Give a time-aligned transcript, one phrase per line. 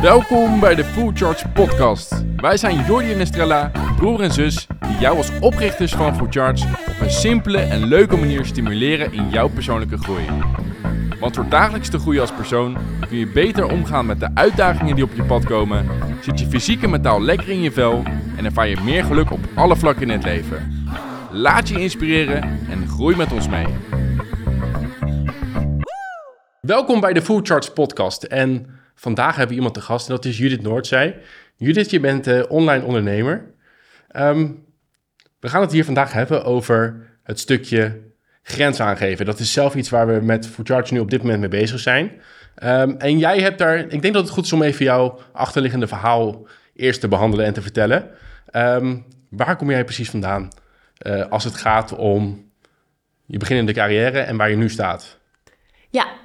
[0.00, 2.24] Welkom bij de Full Charge Podcast.
[2.36, 6.66] Wij zijn Jordi en Estrella, broer en zus, die jou als oprichters van Full Charge
[6.88, 10.24] op een simpele en leuke manier stimuleren in jouw persoonlijke groei.
[11.20, 12.76] Want door dagelijks te groeien als persoon
[13.08, 15.86] kun je beter omgaan met de uitdagingen die op je pad komen,
[16.20, 18.02] zit je fysiek en mentaal lekker in je vel
[18.36, 20.86] en ervaar je meer geluk op alle vlakken in het leven.
[21.30, 23.66] Laat je inspireren en groei met ons mee.
[26.60, 28.22] Welkom bij de Full Charge Podcast.
[28.22, 31.16] En vandaag hebben we iemand te gast en dat is Judith Noordzij.
[31.56, 33.54] Judith, je bent eh, online ondernemer.
[34.08, 34.50] Ehm,
[35.40, 38.00] we gaan het hier vandaag hebben over het stukje
[38.42, 39.26] grens aangeven.
[39.26, 41.80] Dat is zelf iets waar we met Full Charge nu op dit moment mee bezig
[41.80, 42.12] zijn.
[42.54, 45.86] Ehm, en jij hebt daar, ik denk dat het goed is om even jouw achterliggende
[45.86, 48.10] verhaal eerst te behandelen en te vertellen.
[48.50, 48.96] Ehm,
[49.30, 50.48] waar kom jij precies vandaan
[50.98, 52.50] eh, als het gaat om
[53.26, 55.17] je beginnende carrière en waar je nu staat?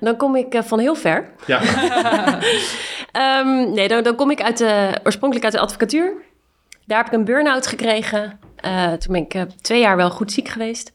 [0.04, 1.30] Dan kom ik eh, van heel ver.
[1.46, 1.62] Ja.
[3.12, 6.14] Ehm, nee, dan, dan kom ik uit de, oorspronkelijk uit de advocatuur.
[6.86, 8.40] Daar heb ik een burn-out gekregen.
[8.56, 10.94] Eh, toen ben ik eh, twee jaar wel goed ziek geweest.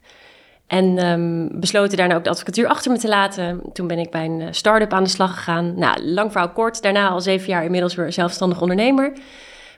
[0.66, 3.60] En ehm, besloten daarna ook de advocatuur achter me te laten.
[3.72, 5.78] Toen ben ik bij een start-up aan de slag gegaan.
[5.78, 6.82] Nou, lang verhaal kort.
[6.82, 9.12] Daarna al zeven jaar inmiddels weer zelfstandig ondernemer.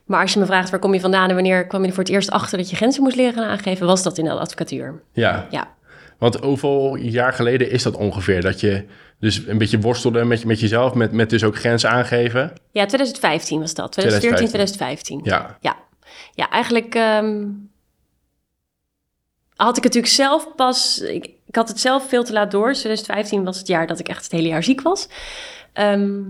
[0.04, 2.04] Maar als je me vraagt waar kom je vandaan en wanneer kwam je er voor
[2.04, 5.02] het eerst achter dat je grenzen moest leren aangeven, was dat in de advocatuur.
[5.12, 5.46] ja.
[5.50, 5.78] Ja.
[6.18, 8.40] Want hoeveel jaar geleden is dat ongeveer?
[8.40, 8.84] Dat je
[9.20, 12.52] dus een beetje worstelde met, met jezelf, met, met dus ook grenzen aangeven?
[12.72, 13.92] Ja, 2015 was dat.
[13.92, 15.20] 2014, 2015.
[15.20, 15.20] 2015.
[15.24, 15.58] Ja.
[15.60, 15.76] Ja,
[16.34, 17.46] ja eigenlijk ehm,
[19.56, 21.00] had ik het natuurlijk zelf pas...
[21.00, 22.72] Ik, ik had het zelf veel te laat door.
[22.72, 25.08] 2015 was het jaar dat ik echt het hele jaar ziek was.
[25.72, 26.20] Ehm,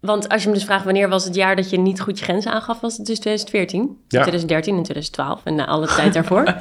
[0.00, 2.24] want als je me dus vraagt wanneer was het jaar dat je niet goed je
[2.24, 2.80] grenzen aangaf...
[2.80, 4.20] was het dus 2014, Ja.
[4.20, 6.54] 2013 en 2012 en na alle tijd daarvoor.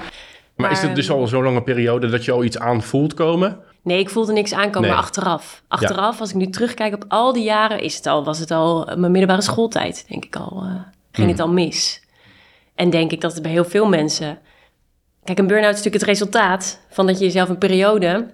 [0.55, 3.59] Maar, is het dus al zo'n lange periode dat je al iets aan voelt komen?
[3.81, 4.89] Nee, ik voelde niks aankomen, Nee.
[4.89, 5.63] maar achteraf.
[5.67, 8.85] Achteraf, als ik nu terugkijk op al die jaren, is het al, was het al
[8.85, 10.61] mijn middelbare schooltijd, denk ik al.
[10.63, 10.75] eh,
[11.11, 12.03] ging het al mis.
[12.75, 14.39] En denk ik dat het bij heel veel mensen...
[15.23, 18.27] Kijk, een burn-out is natuurlijk het resultaat van dat je jezelf een periode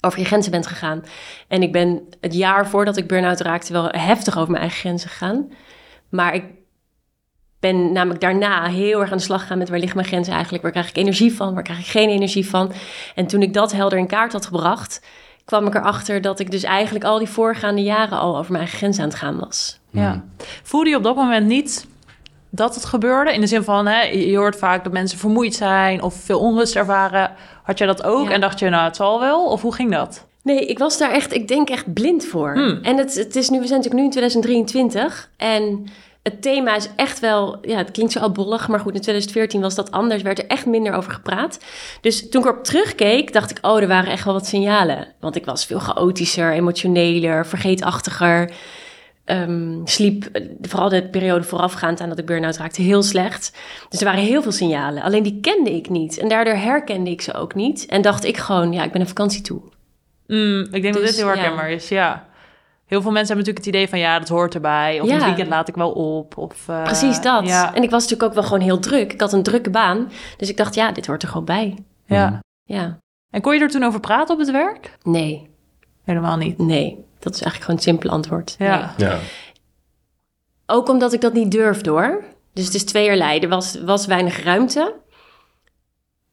[0.00, 1.04] over je grenzen bent gegaan.
[1.48, 5.08] En ik ben het jaar voordat ik burn-out raakte wel heftig over mijn eigen grenzen
[5.10, 5.52] gegaan.
[6.08, 6.44] Maar ik
[7.72, 10.62] ben namelijk daarna heel erg aan de slag gegaan met waar liggen mijn grenzen eigenlijk?
[10.62, 11.54] Waar krijg ik energie van?
[11.54, 12.72] Waar krijg ik geen energie van?
[13.14, 15.06] En toen ik dat helder in kaart had gebracht,
[15.44, 18.78] kwam ik erachter dat ik dus eigenlijk al die voorgaande jaren al over mijn eigen
[18.78, 19.80] grenzen aan het gaan was.
[19.90, 20.24] Ja.
[20.62, 21.86] Voelde je op dat moment niet
[22.50, 23.32] dat het gebeurde?
[23.32, 26.76] In de zin van, hè, je hoort vaak dat mensen vermoeid zijn of veel onrust
[26.76, 27.30] ervaren.
[27.62, 28.28] Had jij dat ook?
[28.28, 28.34] Ja.
[28.34, 29.44] En dacht je, nou, het zal wel?
[29.44, 30.26] Of hoe ging dat?
[30.42, 32.54] Nee, ik was daar echt, ik denk echt blind voor.
[32.54, 32.78] Hmm.
[32.82, 35.86] En het, het is nu, we zijn natuurlijk nu in 2023 en
[36.26, 39.74] het thema is echt wel, ja, het klinkt zo albollig, maar goed, in 2014 was
[39.74, 41.58] dat anders, werd er echt minder over gepraat.
[42.00, 45.08] Dus toen ik erop terugkeek, dacht ik, oh, er waren echt wel wat signalen.
[45.20, 48.50] Want ik was veel chaotischer, emotioneler, vergeetachtiger.
[49.24, 53.56] Ehm, sliep, eh, vooral de periode voorafgaand aan dat ik burn-out raakte, heel slecht.
[53.88, 55.02] Dus er waren heel veel signalen.
[55.02, 56.18] Alleen die kende ik niet.
[56.18, 57.86] En daardoor herkende ik ze ook niet.
[57.86, 59.60] En dacht ik gewoon, ja, ik ben een vakantie toe.
[60.26, 61.34] Mm, ik denk dat Dus, dit heel ja.
[61.34, 62.25] herkenbaar is, ja.
[62.86, 65.00] Heel veel mensen hebben natuurlijk het idee van, ja, dat hoort erbij.
[65.00, 65.14] Of Ja.
[65.14, 66.36] het weekend laat ik wel op.
[66.38, 67.46] Of, eh, Precies dat.
[67.46, 69.12] Ja, En ik was natuurlijk ook wel gewoon heel druk.
[69.12, 70.10] Ik had een drukke baan.
[70.36, 71.78] Dus ik dacht, ja, dit hoort er gewoon bij.
[72.06, 72.40] ja.
[72.64, 72.98] Ja.
[73.30, 74.96] En kon je er toen over praten op het werk?
[75.02, 75.50] Nee,
[76.04, 76.58] Helemaal niet.
[76.58, 77.04] nee.
[77.18, 78.54] Dat is eigenlijk gewoon het simpele antwoord.
[78.58, 78.94] Ja.
[78.96, 79.08] Nee.
[79.08, 79.18] Ja.
[80.66, 82.24] Ook omdat ik dat niet durfde hoor.
[82.52, 83.38] Dus het is tweeërlei.
[83.40, 84.94] Er was, was weinig ruimte.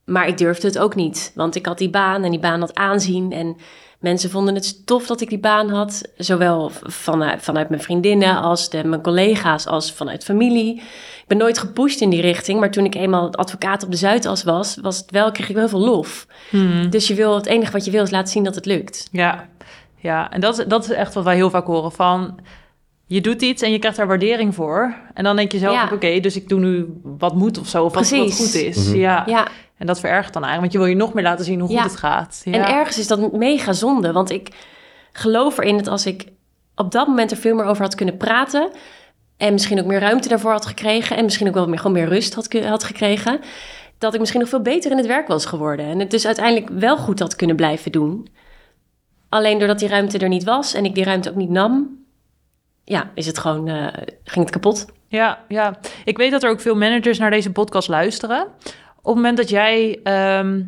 [0.06, 1.32] Maar ik durfde het ook niet.
[1.36, 3.32] Want ik had die baan en die baan had aanzien.
[3.32, 3.58] En
[4.04, 6.02] mensen vonden het tof dat ik die baan had.
[6.18, 10.76] Zowel vanuit, vanuit mijn vriendinnen als de, mijn collega's als vanuit familie.
[10.76, 12.60] Ik ben nooit gepusht in die richting.
[12.60, 15.68] Maar toen ik eenmaal advocaat op de Zuidas was, was het wel, kreeg ik wel
[15.68, 16.28] heel veel lof.
[16.50, 16.90] Hmm.
[16.90, 19.08] Dus je wil, het enige wat je wil is laten zien dat het lukt.
[19.12, 19.48] Ja,
[19.96, 20.32] ja.
[20.32, 22.38] en dat, is- dat is echt wat wij heel vaak horen van...
[23.08, 24.96] Je doet iets en je krijgt daar waardering voor.
[25.14, 25.84] En dan denk je zelf, Ja.
[25.86, 27.84] ook, oké, dus ik doe nu wat moet of zo.
[27.84, 28.88] Of wat, goed is.
[28.88, 28.98] Mhm.
[28.98, 29.24] Ja.
[29.26, 29.48] Ja,
[29.78, 31.82] En dat verergert dan eigenlijk, want je wil je nog meer laten zien hoe Ja.
[31.82, 32.42] goed het gaat.
[32.46, 32.52] Ja.
[32.52, 34.50] En ergens is dat mega zonde, want ik
[35.12, 36.28] geloof erin dat als ik
[36.76, 38.72] op dat moment er veel meer over had kunnen praten
[39.38, 42.08] en misschien ook meer ruimte daarvoor had gekregen en misschien ook wel meer, gewoon meer
[42.08, 43.40] rust had, had gekregen,
[43.98, 46.70] dat ik misschien nog veel beter in het werk was geworden en het dus uiteindelijk
[46.70, 48.28] wel goed had kunnen blijven doen.
[49.30, 52.02] Alleen doordat die ruimte er niet was en ik die ruimte ook niet nam,
[52.84, 53.88] ja, is het gewoon, eh,
[54.24, 54.86] ging het kapot.
[55.08, 58.48] Ja, ja, ik weet dat er ook veel managers naar deze podcast luisteren.
[59.04, 60.64] Op het moment dat jij, ehm,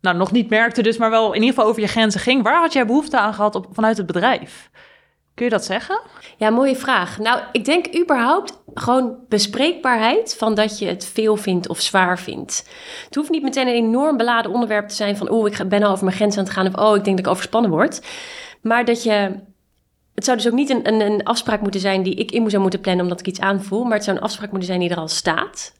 [0.00, 2.60] nou nog niet merkte dus, maar wel in ieder geval over je grenzen ging, waar
[2.60, 4.70] had jij behoefte aan gehad op, vanuit het bedrijf?
[5.34, 6.00] Kun je dat zeggen?
[6.36, 7.18] Ja, mooie vraag.
[7.18, 12.68] Nou, ik denk überhaupt gewoon bespreekbaarheid van dat je het veel vindt of zwaar vindt.
[13.04, 15.90] Het hoeft niet meteen een enorm beladen onderwerp te zijn van, oh, ik ben al
[15.90, 18.06] over mijn grens aan het gaan of, oh, ik denk dat ik overspannen word.
[18.60, 19.40] Maar dat je
[20.14, 22.62] het zou dus ook niet een, een, een afspraak moeten zijn die ik in zou
[22.62, 24.96] moeten plannen omdat ik iets aanvoel, maar het zou een afspraak moeten zijn die er
[24.96, 25.72] al staat.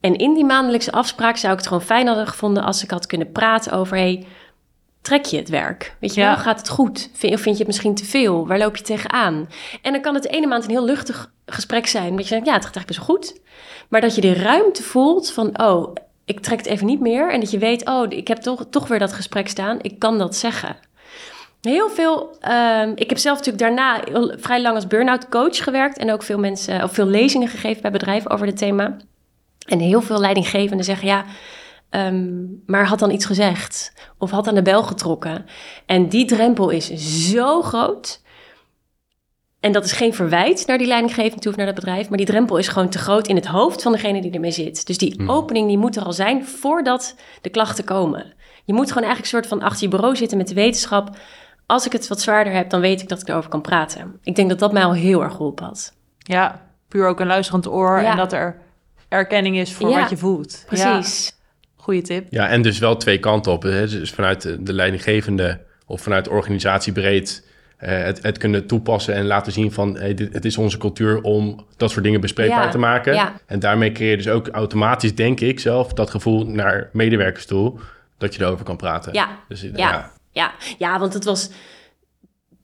[0.00, 3.06] En in die maandelijkse afspraak zou ik het gewoon fijn hebben gevonden als ik had
[3.06, 4.26] kunnen praten over, hey,
[5.02, 5.96] trek je het werk?
[6.00, 6.26] Weet je Ja.
[6.26, 7.10] wel, gaat het goed?
[7.12, 8.46] Vind, of vind je het misschien te veel?
[8.46, 9.48] Waar loop je tegenaan?
[9.82, 12.46] En dan kan het de ene maand een heel luchtig gesprek zijn, dat je denkt,
[12.46, 13.40] ja, het gaat eigenlijk best wel goed.
[13.88, 15.94] Maar dat je de ruimte voelt van, oh,
[16.24, 17.32] ik trek het even niet meer.
[17.32, 19.78] En dat je weet, oh, ik heb toch, toch weer dat gesprek staan.
[19.82, 20.76] Ik kan dat zeggen.
[21.60, 22.36] Heel veel.
[22.40, 24.00] ehm, ik heb zelf natuurlijk daarna
[24.38, 25.98] vrij lang als burn-out coach gewerkt.
[25.98, 28.96] En ook veel mensen, of veel lezingen gegeven bij bedrijven over dit thema.
[29.70, 31.24] En heel veel leidinggevenden zeggen ja.
[31.90, 32.36] ehm,
[32.66, 35.46] maar had dan iets gezegd of had aan de bel getrokken.
[35.86, 36.86] En die drempel is
[37.30, 38.22] zo groot.
[39.60, 42.08] En dat is geen verwijt naar die leidinggevende toe of naar dat bedrijf.
[42.08, 44.86] Maar die drempel is gewoon te groot in het hoofd van degene die ermee zit.
[44.86, 48.32] Dus die opening die moet er al zijn voordat de klachten komen.
[48.64, 51.16] Je moet gewoon eigenlijk een soort van achter je bureau zitten met de wetenschap.
[51.66, 54.18] Als ik het wat zwaarder heb, dan weet ik dat ik erover kan praten.
[54.22, 55.92] Ik denk dat dat mij al heel erg geholpen had.
[56.18, 58.10] Ja, puur ook een luisterend oor Ja.
[58.10, 58.60] en dat er
[59.10, 60.62] erkenning is voor Ja, wat je voelt.
[60.66, 61.26] Precies.
[61.26, 61.32] Ja,
[61.76, 62.26] goeie tip.
[62.30, 63.62] Ja, en dus wel twee kanten op.
[63.62, 63.86] Hè?
[63.88, 67.46] Dus vanuit de de leidinggevende of vanuit de organisatie breed
[67.76, 71.20] eh, het, het kunnen toepassen en laten zien van hey, dit, het is onze cultuur
[71.22, 73.14] om dat soort dingen bespreekbaar Ja, te maken.
[73.14, 73.32] ja.
[73.46, 77.78] En daarmee creëer je dus ook automatisch, denk ik zelf, dat gevoel naar medewerkers toe
[78.18, 79.12] dat je erover kan praten.
[79.12, 80.52] Ja, Dus, eh, ja, ja.
[80.78, 81.50] ja, want het was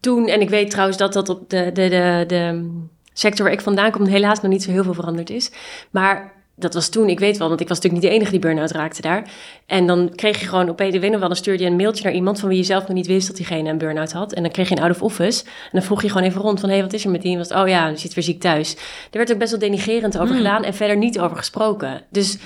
[0.00, 2.70] toen, en ik weet trouwens dat dat op de, de, de, de
[3.12, 5.50] sector waar ik vandaan kom helaas nog niet zo heel veel veranderd is.
[5.90, 8.40] Maar dat was toen, ik weet wel, want ik was natuurlijk niet de enige die
[8.40, 9.30] burn-out raakte daar.
[9.66, 12.12] En dan kreeg je gewoon op de winnen wel, dan stuurde je een mailtje naar
[12.12, 14.32] iemand van wie je zelf nog niet wist dat diegene een burn-out had.
[14.32, 15.44] En dan kreeg je een out of office.
[15.44, 17.32] En dan vroeg je gewoon even rond van, hé, hey, wat is er met die?
[17.32, 18.74] En was het, oh ja, die zit weer ziek thuis.
[19.10, 22.02] Er werd ook best wel denigerend over gedaan en verder niet over gesproken.
[22.10, 22.38] Dus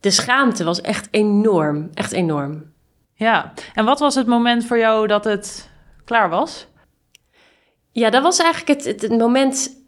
[0.00, 2.72] de schaamte was echt enorm, echt enorm.
[3.14, 5.70] Ja, en wat was het moment voor jou dat het
[6.04, 6.66] klaar was?
[7.92, 9.84] Ja, dat was eigenlijk het, het, het moment.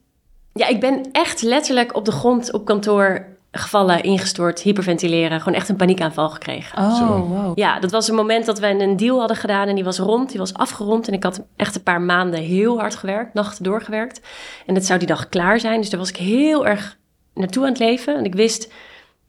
[0.52, 5.40] Ja, ik ben echt letterlijk op de grond op kantoor gevallen, ingestort, hyperventileren.
[5.40, 6.78] Gewoon echt een paniekaanval gekregen.
[6.78, 7.58] Oh, wow.
[7.58, 10.30] Ja, dat was een moment dat we een deal hadden gedaan en die was rond,
[10.30, 11.08] die was afgerond.
[11.08, 14.20] En ik had echt een paar maanden heel hard gewerkt, nachten doorgewerkt.
[14.66, 16.98] En het zou die dag klaar zijn, dus daar was ik heel erg
[17.34, 18.16] naartoe aan het leven.
[18.16, 18.72] En ik wist,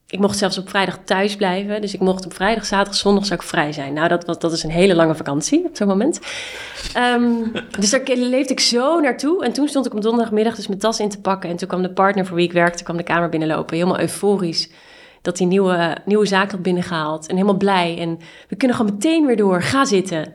[0.10, 1.82] ik mocht zelfs op vrijdag thuis blijven.
[1.82, 3.94] Dus ik mocht op vrijdag, zaterdag, zondag zou ik vrij zijn.
[3.94, 6.20] Nou, dat, was, dat is een hele lange vakantie op zo'n moment.
[6.94, 7.24] Ehm,
[7.80, 9.46] dus daar leefde ik zo naartoe.
[9.46, 11.50] En toen stond ik op donderdagmiddag dus mijn tas in te pakken.
[11.50, 13.78] En toen kwam de partner voor wie ik werkte, kwam de kamer binnenlopen.
[13.78, 14.70] Helemaal euforisch
[15.22, 17.28] dat hij nieuwe, nieuwe zaak had binnengehaald.
[17.28, 17.98] En helemaal blij.
[18.00, 19.62] En we kunnen gewoon meteen weer door.
[19.62, 20.34] Ga zitten.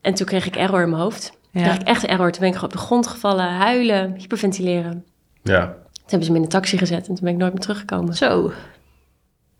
[0.00, 1.32] En toen kreeg ik error in mijn hoofd.
[1.52, 1.68] Toen Ja.
[1.68, 2.30] kreeg ik echt error.
[2.30, 5.04] Toen ben ik gewoon op de grond gevallen, huilen, hyperventileren.
[5.42, 5.64] Ja.
[5.66, 8.14] Toen hebben ze me in een taxi gezet en toen ben ik nooit meer teruggekomen.
[8.14, 8.52] Zo,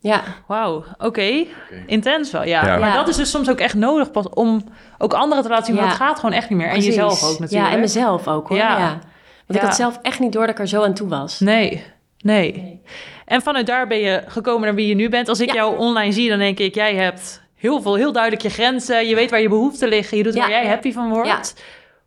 [0.05, 0.83] Ja, wauw.
[0.97, 1.45] Oké,
[1.85, 2.65] intens wel, ja.
[2.65, 2.77] Ja.
[2.77, 2.95] Maar Ja.
[2.95, 4.63] dat is dus soms ook echt nodig pas om
[4.97, 5.93] ook anderen te laten zien, want Ja.
[5.93, 6.67] het gaat gewoon echt niet meer.
[6.67, 7.69] En jezelf ook natuurlijk.
[7.69, 8.57] Ja, en mezelf ook hoor.
[8.57, 8.77] Ja.
[8.77, 8.99] Ja.
[9.47, 11.39] Want ik had zelf echt niet door dat ik er zo aan toe was.
[11.39, 11.83] Nee,
[12.19, 12.81] nee.
[13.25, 15.29] En vanuit daar ben je gekomen naar wie je nu bent.
[15.29, 15.53] Als ik Ja.
[15.53, 19.07] jou online zie, dan denk ik, jij hebt heel veel, heel duidelijk je grenzen.
[19.07, 20.17] Je weet waar je behoeften liggen.
[20.17, 20.39] Je doet Ja.
[20.39, 21.55] waar jij happy van wordt.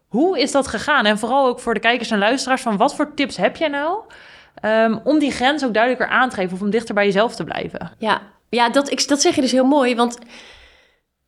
[0.08, 1.04] Hoe is dat gegaan?
[1.06, 3.98] En vooral ook voor de kijkers en luisteraars, van wat voor tips heb jij nou
[4.60, 7.44] ehm, om die grens ook duidelijker aan te geven of om dichter bij jezelf te
[7.44, 7.92] blijven?
[7.98, 9.94] Ja, ja dat, ik, dat zeg je dus heel mooi.
[9.96, 10.18] Want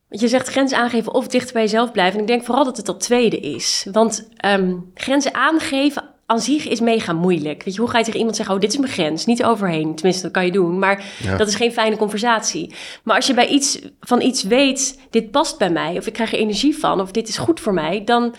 [0.08, 2.14] je zegt grenzen aangeven of dichter bij jezelf blijven.
[2.14, 3.86] En ik denk vooral dat het dat tweede is.
[3.92, 7.62] Want ehm, grenzen aangeven aan zich is mega moeilijk.
[7.62, 9.94] Weet je, hoe ga je tegen iemand zeggen, oh, dit is mijn grens, niet overheen.
[9.94, 11.36] Tenminste, dat kan je doen, maar Ja.
[11.36, 12.74] dat is geen fijne conversatie.
[13.02, 16.32] Maar als je bij iets, van iets weet, dit past bij mij, of ik krijg
[16.32, 18.34] er energie van, of dit is goed voor mij, dan...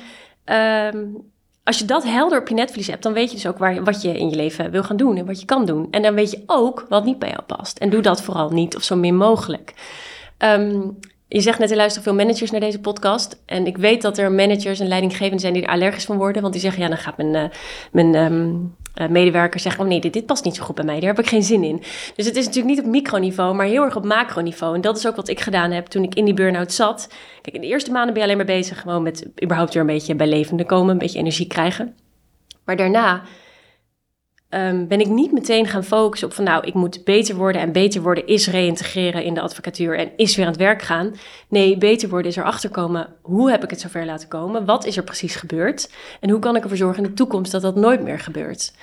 [0.46, 1.06] ehm,
[1.64, 4.02] als je dat helder op je netvlies hebt, dan weet je dus ook waar, wat
[4.02, 5.88] je in je leven wil gaan doen en wat je kan doen.
[5.92, 7.78] En dan weet je ook wat niet bij jou past.
[7.78, 9.74] En doe dat vooral niet of zo min mogelijk.
[10.38, 10.82] Ehm,
[11.28, 13.42] je zegt net, er luisteren veel managers naar deze podcast.
[13.46, 16.42] En ik weet dat er managers en leidinggevenden zijn die er allergisch van worden.
[16.42, 17.58] Want die zeggen, ja, dan gaat mijn, eh,
[17.92, 18.56] mijn ehm,
[18.94, 19.84] eh, medewerker zeggen...
[19.84, 21.64] oh nee, dit, dit past niet zo goed bij mij, daar heb ik geen zin
[21.64, 21.78] in.
[22.16, 24.76] Dus het is natuurlijk niet op microniveau, maar heel erg op macroniveau.
[24.76, 27.10] En dat is ook wat ik gedaan heb toen ik in die burn-out zat.
[27.42, 28.82] Kijk, in de eerste maanden ben je alleen maar bezig...
[28.82, 31.96] gewoon met überhaupt weer een beetje bij levende komen, een beetje energie krijgen.
[32.66, 33.22] Maar daarna
[34.52, 37.62] ehm, ben ik niet meteen gaan focussen op van nou, ik moet beter worden.
[37.62, 41.16] En beter worden is reïntegreren in de advocatuur en is weer aan het werk gaan.
[41.48, 44.66] Nee, beter worden is erachter komen, hoe heb ik het zover laten komen?
[44.66, 45.92] Wat is er precies gebeurd?
[46.20, 48.74] En hoe kan ik ervoor zorgen in de toekomst dat dat nooit meer gebeurt?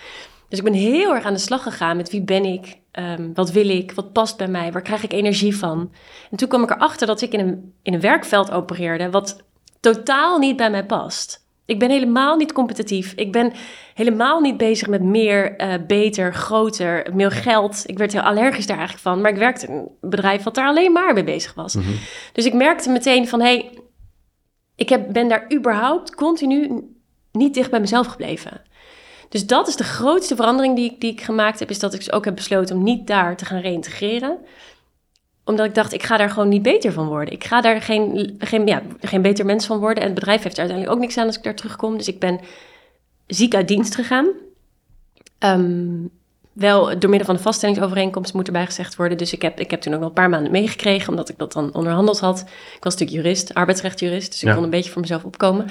[0.48, 3.50] Dus ik ben heel erg aan de slag gegaan met wie ben ik, Ehm, wat
[3.50, 5.92] wil ik, wat past bij mij, waar krijg ik energie van?
[6.30, 9.42] En toen kwam ik erachter dat ik in een, in een werkveld opereerde wat
[9.80, 11.46] totaal niet bij mij past.
[11.68, 13.12] Ik ben helemaal niet competitief.
[13.16, 13.52] Ik ben
[13.94, 17.82] helemaal niet bezig met meer, eh, beter, groter, meer geld.
[17.86, 19.20] Ik werd heel allergisch daar eigenlijk van.
[19.20, 21.76] Maar ik werkte in een bedrijf wat daar alleen maar mee bezig was.
[22.32, 23.78] Dus ik merkte meteen van, hé, hey,
[24.76, 26.84] ik heb, ben daar überhaupt continu
[27.32, 28.62] niet dicht bij mezelf gebleven.
[29.28, 31.98] Dus dat is de grootste verandering die ik, die ik gemaakt heb, is dat ik
[31.98, 34.38] dus ook heb besloten om niet daar te gaan reïntegreren
[35.48, 37.34] omdat ik dacht, ik ga daar gewoon niet beter van worden.
[37.34, 39.98] Ik ga daar geen, geen, ja, geen beter mens van worden.
[40.02, 41.96] En het bedrijf heeft er uiteindelijk ook niks aan als ik daar terugkom.
[41.96, 42.40] Dus ik ben
[43.26, 44.26] ziek uit dienst gegaan.
[45.38, 45.88] Ehm,
[46.52, 49.18] wel door middel van de vaststellingsovereenkomst moet erbij gezegd worden.
[49.18, 51.52] Dus ik heb, ik heb toen ook nog een paar maanden meegekregen, omdat ik dat
[51.52, 52.38] dan onderhandeld had.
[52.76, 54.54] Ik was natuurlijk jurist, arbeidsrechtjurist, dus ik Ja.
[54.54, 55.66] kon een beetje voor mezelf opkomen.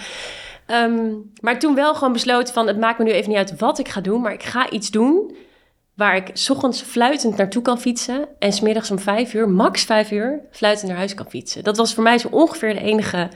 [0.66, 1.06] Ehm,
[1.42, 3.88] maar toen wel gewoon besloten van, het maakt me nu even niet uit wat ik
[3.88, 5.36] ga doen, maar ik ga iets doen
[5.98, 10.12] waar ik 's ochtends fluitend naartoe kan fietsen en smiddags om vijf uur, max vijf
[10.12, 11.64] uur, fluitend naar huis kan fietsen.
[11.64, 13.30] Dat was voor mij zo ongeveer de enige,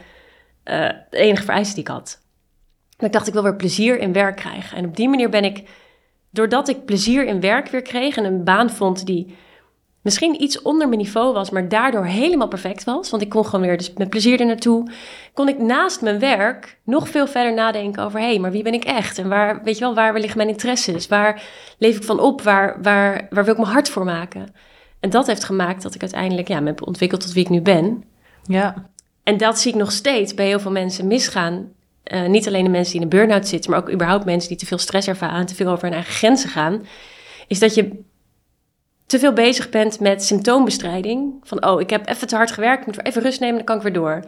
[0.63, 2.21] eh, enige vereiste die ik had.
[2.97, 4.77] En ik dacht, ik wil weer plezier in werk krijgen.
[4.77, 5.69] En op die manier ben ik,
[6.29, 9.35] doordat ik plezier in werk weer kreeg en een baan vond die
[10.01, 13.09] misschien iets onder mijn niveau was, maar daardoor helemaal perfect was.
[13.09, 14.91] Want ik kon gewoon weer dus met plezier er naartoe.
[15.33, 18.73] Kon ik naast mijn werk nog veel verder nadenken over, hé, hey, maar wie ben
[18.73, 19.17] ik echt?
[19.17, 21.07] En waar, weet je wel, waar liggen mijn interesses?
[21.07, 21.43] Waar
[21.77, 22.41] leef ik van op?
[22.41, 24.53] Waar, waar, waar wil ik mijn hart voor maken?
[24.99, 27.61] En dat heeft gemaakt dat ik uiteindelijk ja, me heb ontwikkeld tot wie ik nu
[27.61, 28.03] ben.
[28.43, 28.89] Ja.
[29.23, 31.71] En dat zie ik nog steeds bij heel veel mensen misgaan.
[32.03, 34.57] Eh, niet alleen de mensen die in een burn-out zitten, maar ook überhaupt mensen die
[34.57, 36.85] te veel stress ervaren en te veel over hun eigen grenzen gaan.
[37.47, 38.03] Is dat je
[39.11, 41.33] te veel bezig bent met symptoombestrijding.
[41.43, 43.75] Van, oh, ik heb even te hard gewerkt, ik moet even rust nemen, dan kan
[43.75, 44.23] ik weer door.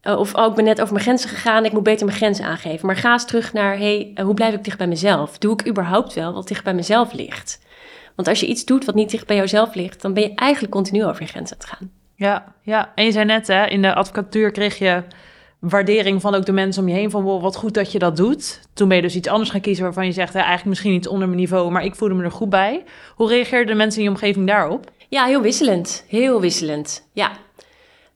[0.00, 2.44] Eh, of, oh, ik ben net over mijn grenzen gegaan, ik moet beter mijn grenzen
[2.44, 2.86] aangeven.
[2.86, 5.38] Maar ga eens terug naar, hey, eh, hoe blijf ik dicht bij mezelf?
[5.38, 7.60] Doe ik überhaupt wel wat dicht bij mezelf ligt?
[8.16, 10.72] Want als je iets doet wat niet dicht bij jouzelf ligt, dan ben je eigenlijk
[10.72, 11.90] continu over je grenzen aan het gaan.
[12.14, 12.92] Ja, ja.
[12.94, 15.02] En je zei net, hè, in de advocatuur kreeg je
[15.60, 17.10] waardering van ook de mensen om je heen.
[17.10, 18.60] Van, wow, wat goed dat je dat doet.
[18.72, 20.32] Toen ben je dus iets anders gaan kiezen waarvan je zegt...
[20.32, 22.84] Hè, eigenlijk misschien niet onder mijn niveau, maar ik voelde me er goed bij.
[23.14, 24.90] Hoe reageerden de mensen in je omgeving daarop?
[25.08, 26.04] Ja, heel wisselend.
[26.08, 27.08] Heel wisselend.
[27.12, 27.30] Ja.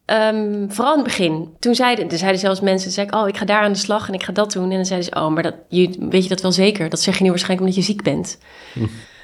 [0.04, 1.54] Ehm, vooral in het begin.
[1.58, 4.08] Toen zeiden, er zeiden zelfs mensen, zei ik, oh, ik ga daar aan de slag
[4.08, 4.70] en ik ga dat doen.
[4.70, 6.88] En dan zeiden ze, oh, maar dat, je, weet je dat wel zeker?
[6.88, 8.38] Dat zeg je nu waarschijnlijk omdat je ziek bent.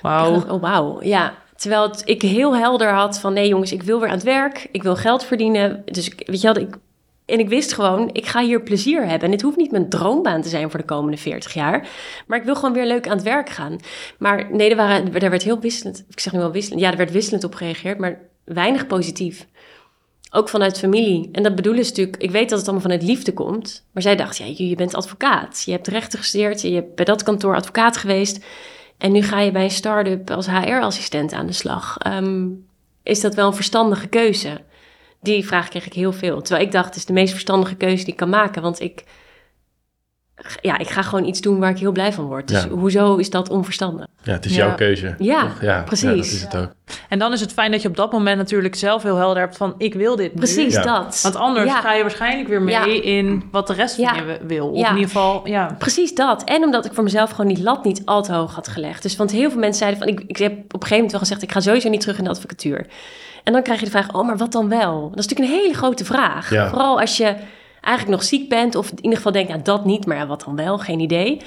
[0.03, 0.29] Wauw.
[0.29, 1.03] Ik dacht, oh, wauw.
[1.03, 1.35] Ja.
[1.57, 4.69] Terwijl het, ik heel helder had van, nee jongens, ik wil weer aan het werk.
[4.73, 5.83] Ik wil geld verdienen.
[5.85, 6.77] Dus ik, weet je wel, ik,
[7.31, 9.25] en ik wist gewoon, ik ga hier plezier hebben.
[9.25, 11.89] En dit hoeft niet mijn droombaan te zijn voor de komende 40 jaar.
[12.27, 13.79] Maar ik wil gewoon weer leuk aan het werk gaan.
[14.19, 16.05] Maar nee, er, waren, er werd heel wisselend.
[16.09, 16.81] Ik zeg nu wel wisselend.
[16.81, 19.47] Ja, er werd wisselend op gereageerd, maar weinig positief.
[20.31, 21.29] Ook vanuit familie.
[21.33, 22.23] En dat bedoelen ze natuurlijk...
[22.23, 23.87] Ik weet dat het allemaal vanuit liefde komt.
[23.93, 25.63] Maar zij dacht, ja, je bent advocaat.
[25.67, 26.63] Je hebt rechten gestudeerd.
[26.63, 28.45] Je hebt bij dat kantoor advocaat geweest.
[28.99, 31.97] En nu ga je bij een start-up als HR-assistent aan de slag.
[31.99, 32.49] Ehm,
[33.03, 34.61] is dat wel een verstandige keuze?
[35.21, 36.41] Die vraag kreeg ik heel veel.
[36.43, 38.63] Terwijl ik dacht, het is de meest verstandige keuze die ik kan maken.
[38.63, 39.05] Want ik,
[40.61, 42.49] ja, ik ga gewoon iets doen waar ik heel blij van word.
[42.49, 42.69] Dus Ja.
[42.69, 44.07] hoezo is dat onverstandig?
[44.23, 44.67] Ja, het is Ja.
[44.67, 45.15] jouw keuze.
[45.19, 46.09] Ja, ja precies.
[46.09, 46.73] Ja, dat is het ook.
[47.09, 49.57] En dan is het fijn dat je op dat moment natuurlijk zelf heel helder hebt
[49.57, 49.75] van...
[49.79, 50.39] ik wil dit nu.
[50.39, 50.83] Precies Ja.
[50.83, 51.21] dat.
[51.23, 51.81] Want anders Ja.
[51.81, 53.03] ga je waarschijnlijk weer mee Ja.
[53.03, 54.69] in wat de rest van je wil.
[54.69, 54.89] Of Ja.
[54.89, 55.75] in ieder geval, ja.
[55.79, 56.45] Precies dat.
[56.45, 59.03] En omdat ik voor mezelf gewoon die lat niet al te hoog had gelegd.
[59.03, 60.09] Dus want heel veel mensen zeiden van...
[60.09, 61.43] Ik, ik heb op een gegeven moment wel gezegd...
[61.43, 62.87] ik ga sowieso niet terug in de advocatuur.
[63.45, 64.15] En dan krijg je de vraag...
[64.15, 65.11] oh, maar wat dan wel?
[65.11, 66.51] Dat is natuurlijk een hele grote vraag.
[66.51, 66.69] Ja.
[66.69, 67.37] Vooral als je
[67.81, 68.75] eigenlijk nog ziek bent...
[68.75, 70.79] of in ieder geval denkt, nou dat niet, maar ja, wat dan wel?
[70.79, 71.41] Geen idee.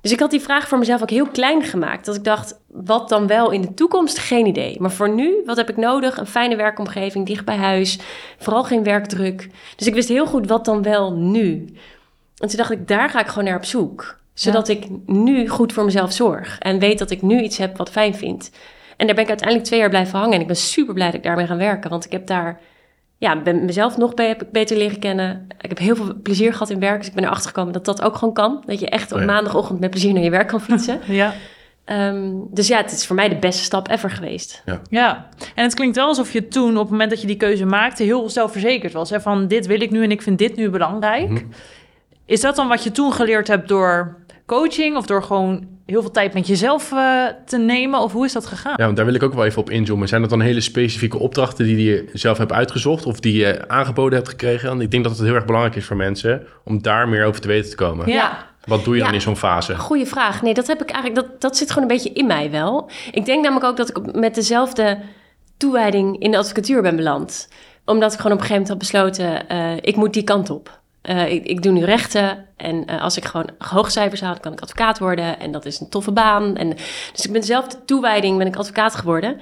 [0.00, 2.04] Dus ik had die vraag voor mezelf ook heel klein gemaakt.
[2.06, 4.18] Dat ik dacht, wat dan wel in de toekomst?
[4.18, 4.76] Geen idee.
[4.80, 6.18] Maar voor nu, wat heb ik nodig?
[6.18, 7.98] Een fijne werkomgeving, dicht bij huis.
[8.38, 9.50] Vooral geen werkdruk.
[9.76, 11.64] Dus ik wist heel goed, wat dan wel nu?
[12.36, 14.16] En toen dacht ik, daar ga ik gewoon naar op zoek.
[14.34, 16.58] Zodat ik nu goed voor mezelf zorg.
[16.58, 18.50] En weet dat ik nu iets heb wat fijn vind.
[18.98, 20.34] En daar ben ik uiteindelijk twee jaar blijven hangen.
[20.34, 21.90] En ik ben super blij dat ik daarmee ga werken.
[21.90, 22.60] Want ik heb daar,
[23.16, 24.14] ja, ben mezelf nog
[24.50, 25.46] beter leren kennen.
[25.60, 26.98] Ik heb heel veel plezier gehad in werk.
[26.98, 28.62] Dus ik ben erachter gekomen dat dat ook gewoon kan.
[28.66, 29.32] Dat je echt op Oh ja.
[29.32, 31.00] maandagochtend met plezier naar je werk kan fietsen.
[31.22, 31.34] ja.
[31.84, 34.62] Ehm, dus ja, het is voor mij de beste stap ever geweest.
[34.90, 37.64] Ja, en het klinkt wel alsof je toen, op het moment dat je die keuze
[37.64, 39.10] maakte, heel zelfverzekerd was.
[39.10, 39.20] Hè?
[39.20, 41.28] Van dit wil ik nu en ik vind dit nu belangrijk.
[41.28, 41.44] Mhm.
[42.26, 46.10] Is dat dan wat je toen geleerd hebt door coaching of door gewoon heel veel
[46.10, 48.00] tijd met jezelf eh, te nemen?
[48.00, 48.74] Of hoe is dat gegaan?
[48.76, 50.08] Ja, want daar wil ik ook wel even op inzoomen.
[50.08, 54.18] Zijn dat dan hele specifieke opdrachten die je zelf hebt uitgezocht of die je aangeboden
[54.18, 54.68] hebt gekregen?
[54.68, 57.40] Want ik denk dat het heel erg belangrijk is voor mensen om daar meer over
[57.40, 58.08] te weten te komen.
[58.10, 58.46] Ja.
[58.64, 59.76] Wat doe je dan in zo'n fase?
[59.76, 60.42] Goeie vraag.
[60.42, 61.28] Nee, dat heb ik eigenlijk.
[61.28, 62.90] Dat, dat zit gewoon een beetje in mij wel.
[63.12, 64.98] Ik denk namelijk ook dat ik met dezelfde
[65.56, 67.48] toewijding in de advocatuur ben beland.
[67.84, 70.77] Omdat ik gewoon op een gegeven moment had besloten: eh, ik moet die kant op.
[71.02, 72.46] Eh, ik, doe nu rechten.
[72.56, 75.40] En eh, als ik gewoon hoge cijfers haal, kan ik advocaat worden.
[75.40, 76.56] En dat is een toffe baan.
[76.56, 76.68] En,
[77.12, 79.40] dus ik ben dezelfde toewijding ben ik advocaat geworden.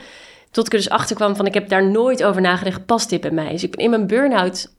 [0.51, 2.87] Tot ik er dus achter kwam van ik heb daar nooit over nagedacht.
[2.87, 3.51] Past dit bij mij?
[3.51, 4.73] Dus ik ben in mijn burn-out,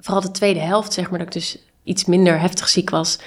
[0.00, 3.18] vooral de tweede helft, zeg maar, dat ik dus iets minder heftig ziek was.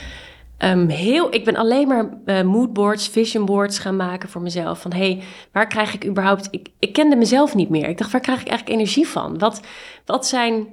[0.57, 4.81] Ehm, heel, ik ben alleen maar eh, moodboards, vision boards gaan maken voor mezelf.
[4.81, 6.47] Van hey, waar krijg ik überhaupt...
[6.51, 7.89] Ik, ik kende mezelf niet meer.
[7.89, 9.37] Ik dacht, waar krijg ik eigenlijk energie van?
[9.37, 9.61] Wat,
[10.05, 10.67] wat zijn...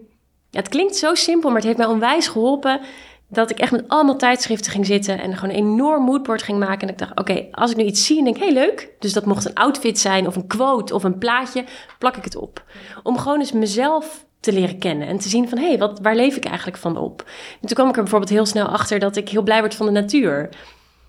[0.56, 2.80] Het klinkt zo simpel, maar het heeft mij onwijs geholpen.
[3.28, 6.80] dat ik echt met allemaal tijdschriften ging zitten en gewoon een enorm moodboard ging maken.
[6.80, 8.88] En ik dacht, oké, als ik nu iets zie en denk, hey, leuk.
[8.98, 11.64] Dus dat mocht een outfit zijn of een quote of een plaatje,
[11.98, 12.64] plak ik het op.
[13.02, 16.16] Om gewoon eens mezelf te leren kennen en te zien van, hé, hey, wat, waar
[16.16, 17.24] leef ik eigenlijk van op?
[17.60, 19.86] En toen kwam ik er bijvoorbeeld heel snel achter dat ik heel blij werd van
[19.86, 20.48] de natuur.
[20.50, 20.58] Toen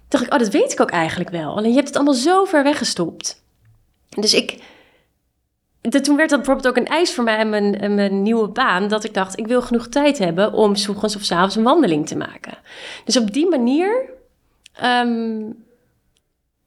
[0.07, 1.57] dacht ik, oh, dat weet ik ook eigenlijk wel.
[1.57, 3.43] Alleen je hebt het allemaal zo ver weggestopt.
[4.09, 4.59] Dus ik
[5.89, 8.87] toen werd dat bijvoorbeeld ook een eis voor mij en mijn, mijn, nieuwe baan.
[8.87, 12.07] Dat ik dacht, ik wil genoeg tijd hebben om s of s avonds een wandeling
[12.07, 12.57] te maken.
[13.05, 14.09] Dus op die manier
[14.73, 15.41] ehm,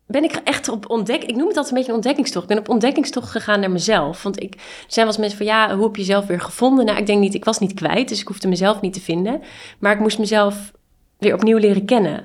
[0.07, 1.23] ben ik echt op ontdek.
[1.23, 2.43] Ik noem het altijd een beetje een ontdekkingstocht.
[2.43, 4.23] Ik ben op ontdekkingstocht gegaan naar mezelf.
[4.23, 4.55] Want ik
[4.87, 6.85] zijn wel eens mensen van ja, hoe heb je jezelf weer gevonden?
[6.85, 9.43] Nou, ik denk niet, ik was niet kwijt, dus ik hoefde mezelf niet te vinden.
[9.79, 10.73] Maar ik moest mezelf
[11.19, 12.25] weer opnieuw leren kennen.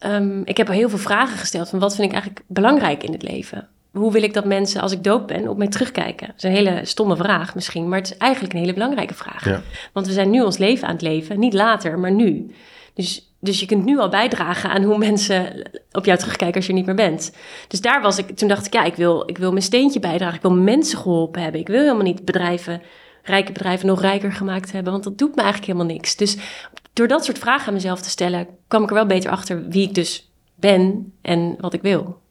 [0.00, 3.22] Um, ik heb heel veel vragen gesteld van wat vind ik eigenlijk belangrijk in het
[3.22, 3.68] leven?
[3.96, 6.26] Hoe wil ik dat mensen, als ik dood ben, op mij terugkijken?
[6.26, 9.44] Dat is een hele stomme vraag misschien, maar het is eigenlijk een hele belangrijke vraag.
[9.44, 9.62] Ja.
[9.92, 12.54] Want we zijn nu ons leven aan het leven, niet later, maar nu.
[12.94, 16.70] Dus, dus je kunt nu al bijdragen aan hoe mensen op jou terugkijken als je
[16.70, 17.32] er niet meer bent.
[17.68, 20.36] Dus daar was ik, toen dacht ik, ja, ik wil, ik wil mijn steentje bijdragen.
[20.36, 21.60] Ik wil mensen geholpen hebben.
[21.60, 22.82] Ik wil helemaal niet bedrijven,
[23.22, 26.16] rijke bedrijven nog rijker gemaakt hebben, want dat doet me eigenlijk helemaal niks.
[26.16, 26.36] Dus
[26.92, 29.88] door dat soort vragen aan mezelf te stellen, kwam ik er wel beter achter wie
[29.88, 32.24] ik dus ben en wat ik wil.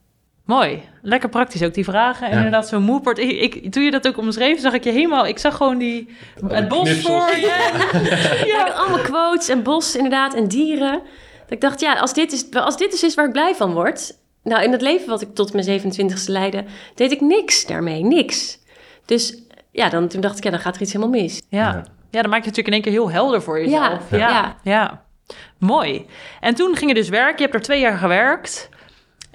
[0.46, 0.84] Mooi.
[1.02, 2.28] Lekker praktisch ook die vragen.
[2.28, 3.18] En inderdaad, zo'n moodboard.
[3.18, 5.28] Ik, ik, toen je dat ook omschreef, zag ik je helemaal...
[5.28, 6.16] Ik zag gewoon die,
[6.48, 8.46] het bos voor je.
[8.56, 8.74] ja.
[8.74, 11.02] allemaal quotes en bos inderdaad en dieren.
[11.42, 13.74] Dat ik dacht, ja, als dit, is, als dit dus is waar ik blij van
[13.74, 14.24] word...
[14.44, 16.64] Nou, in het leven wat ik tot mijn 27e leidde,
[16.96, 18.04] deed ik niks daarmee.
[18.04, 18.60] Niks.
[19.06, 19.38] Dus
[19.72, 21.42] ja, dan, toen dacht ik, ja, dan gaat er iets helemaal mis.
[21.50, 22.22] Ja, ja.
[22.22, 24.12] dan maak je natuurlijk in één keer heel helder voor jezelf.
[24.12, 24.58] Ja, ja.
[24.64, 25.04] ja.
[25.58, 26.06] Mooi.
[26.40, 27.38] En toen ging je dus werken.
[27.38, 28.70] Je hebt er twee jaar gewerkt.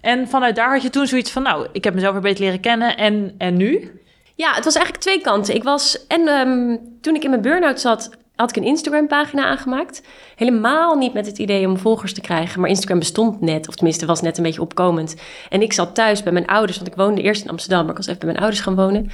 [0.01, 2.61] En vanuit daar had je toen zoiets van, nou, ik heb mezelf weer beter leren
[2.61, 2.97] kennen.
[2.97, 4.01] En, en nu?
[4.35, 5.55] Ja, het was eigenlijk twee kanten.
[5.55, 10.03] Ik was, en ehm, toen ik in mijn burn-out zat, had ik een Instagram-pagina aangemaakt.
[10.37, 14.07] Helemaal niet met het idee om volgers te krijgen, maar Instagram bestond net, of tenminste
[14.07, 15.15] was net een beetje opkomend.
[15.49, 17.97] En ik zat thuis bij mijn ouders, want ik woonde eerst in Amsterdam, maar ik
[17.97, 19.11] was even bij mijn ouders gaan wonen.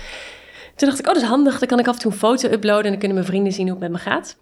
[0.76, 2.48] Toen dacht ik, oh, dat is handig, dan kan ik af en toe een foto
[2.48, 4.36] uploaden en dan kunnen mijn vrienden zien hoe het met me gaat.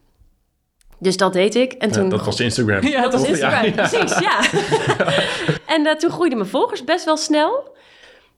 [0.98, 1.72] Dus dat deed ik.
[1.72, 2.86] En toen, dat was Instagram.
[2.86, 4.40] Ja, dat was Instagram, precies, ja.
[5.66, 7.72] en uh, toen groeiden mijn volgers best wel snel.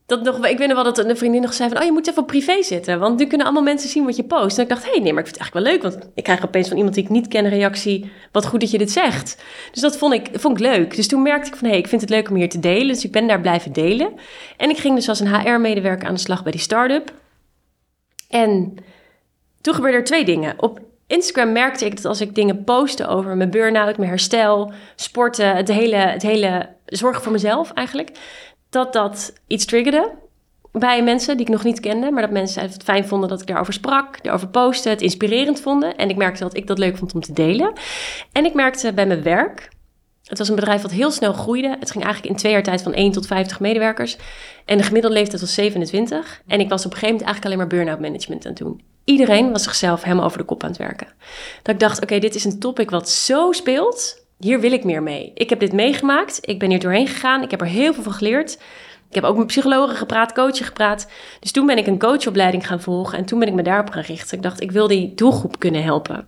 [0.07, 1.79] Dat nog, ik weet nog wel dat een vriendin nog zei van...
[1.79, 4.25] oh, je moet even op privé zitten, want nu kunnen allemaal mensen zien wat je
[4.25, 4.57] post.
[4.57, 6.01] En ik dacht, hé, hey, nee, maar ik vind het eigenlijk wel leuk...
[6.01, 8.11] want ik krijg opeens van iemand die ik niet ken een reactie...
[8.33, 9.43] wat goed dat je dit zegt.
[9.73, 10.97] Dus dat vond ik, vond ik leuk.
[10.97, 12.89] Dus toen merkte ik van, hé, hey, ik vind het leuk om hier te delen.
[12.89, 14.13] Dus ik ben daar blijven delen.
[14.57, 17.13] En ik ging dus als een HR-medewerker aan de slag bij die start-up.
[18.29, 18.75] En
[19.61, 20.55] toen gebeurden er twee dingen.
[20.57, 25.57] Op Instagram merkte ik dat als ik dingen postte over mijn burn-out, mijn herstel, sporten,
[25.57, 28.19] het hele, het hele zorgen voor mezelf eigenlijk,
[28.71, 30.13] dat dat iets triggerde
[30.79, 33.47] bij mensen die ik nog niet kende, maar dat mensen het fijn vonden dat ik
[33.47, 35.97] daarover sprak, daarover postte, het inspirerend vonden.
[35.97, 37.73] En ik merkte dat ik dat leuk vond om te delen.
[38.33, 39.69] En ik merkte bij mijn werk,
[40.25, 41.77] het was een bedrijf dat heel snel groeide.
[41.81, 44.17] Het ging eigenlijk in twee jaar tijd van 1 tot 50 medewerkers.
[44.65, 46.43] En de gemiddelde leeftijd was 27.
[46.47, 48.83] En ik was op een gegeven moment eigenlijk alleen maar burn-out management aan het doen.
[49.05, 51.07] Iedereen was zichzelf helemaal over de kop aan het werken.
[51.63, 54.26] Dat ik dacht, oké, dit is een topic wat zo speelt.
[54.39, 55.31] Hier wil ik meer mee.
[55.35, 56.39] Ik heb dit meegemaakt.
[56.41, 57.43] Ik ben hier doorheen gegaan.
[57.43, 58.59] Ik heb er heel veel van geleerd.
[59.09, 61.09] Ik heb ook met psychologen gepraat, coachen gepraat.
[61.41, 63.19] Dus toen ben ik een coachopleiding gaan volgen.
[63.19, 64.37] En toen ben ik me daarop gaan richten.
[64.37, 66.27] Ik dacht, ik wil die doelgroep kunnen helpen.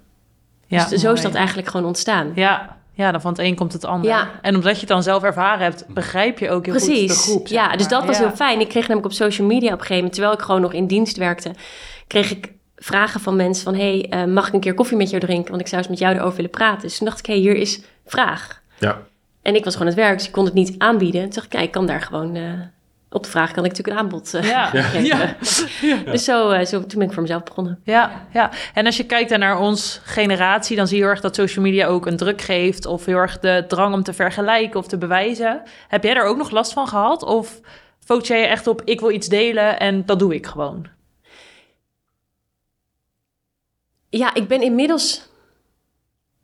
[0.67, 2.33] Ja, dus zo is dat eigenlijk gewoon ontstaan.
[2.35, 4.11] Ja, ja, dan van het een komt het ander.
[4.11, 4.31] Ja.
[4.43, 7.11] En omdat je het dan zelf ervaren hebt, begrijp je ook heel Precies.
[7.11, 7.47] goed de groep.
[7.47, 8.61] Ja, dus dat was heel fijn.
[8.61, 10.87] Ik kreeg namelijk op social media op een gegeven moment, terwijl ik gewoon nog in
[10.87, 11.51] dienst werkte,
[12.07, 13.75] kreeg ik vragen van mensen van...
[13.75, 15.51] hey, uh, mag ik een keer koffie met jou drinken?
[15.51, 16.83] Want ik zou eens met jou erover willen praten.
[16.83, 18.63] Dus toen dacht ik, hé, hey, hier is vraag.
[18.79, 18.99] Ja.
[19.43, 21.21] En ik was gewoon aan het werk, dus ik kon het niet aanbieden.
[21.21, 22.37] Toen dacht ik, kijk, ik kan daar gewoon...
[22.37, 22.53] Uh,
[23.11, 24.67] op de vraag kan ik natuurlijk een aanbod uh, ja.
[24.71, 25.05] geven.
[25.05, 25.37] Ja.
[25.81, 25.97] ja.
[26.13, 27.81] Dus zo, zo, toen ben ik voor mezelf begonnen.
[27.85, 28.51] Ja, ja.
[28.75, 30.77] En als je kijkt naar ons generatie...
[30.77, 32.87] dan zie je heel erg dat social media ook een druk geeft...
[32.87, 35.63] of heel erg de drang om te vergelijken of te bewijzen.
[35.89, 37.23] Heb jij daar ook nog last van gehad?
[37.23, 37.61] Of
[38.05, 40.87] focus jij je echt op, ik wil iets delen en dat doe ik gewoon?
[44.09, 45.29] Ja, ik ben inmiddels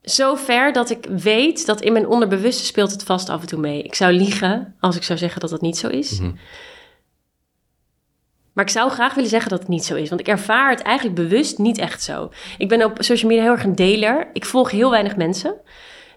[0.02, 3.58] zo ver dat ik weet dat in mijn onderbewuste speelt het vast af en toe
[3.58, 3.82] mee.
[3.82, 6.20] Ik zou liegen als ik zou zeggen dat dat niet zo is.
[6.20, 6.32] Mhm.
[8.52, 10.08] Maar ik zou graag willen zeggen dat het niet zo is.
[10.08, 12.30] Want ik ervaar het eigenlijk bewust niet echt zo.
[12.58, 14.30] Ik ben op social media heel erg een deler.
[14.32, 15.54] Ik volg heel weinig mensen.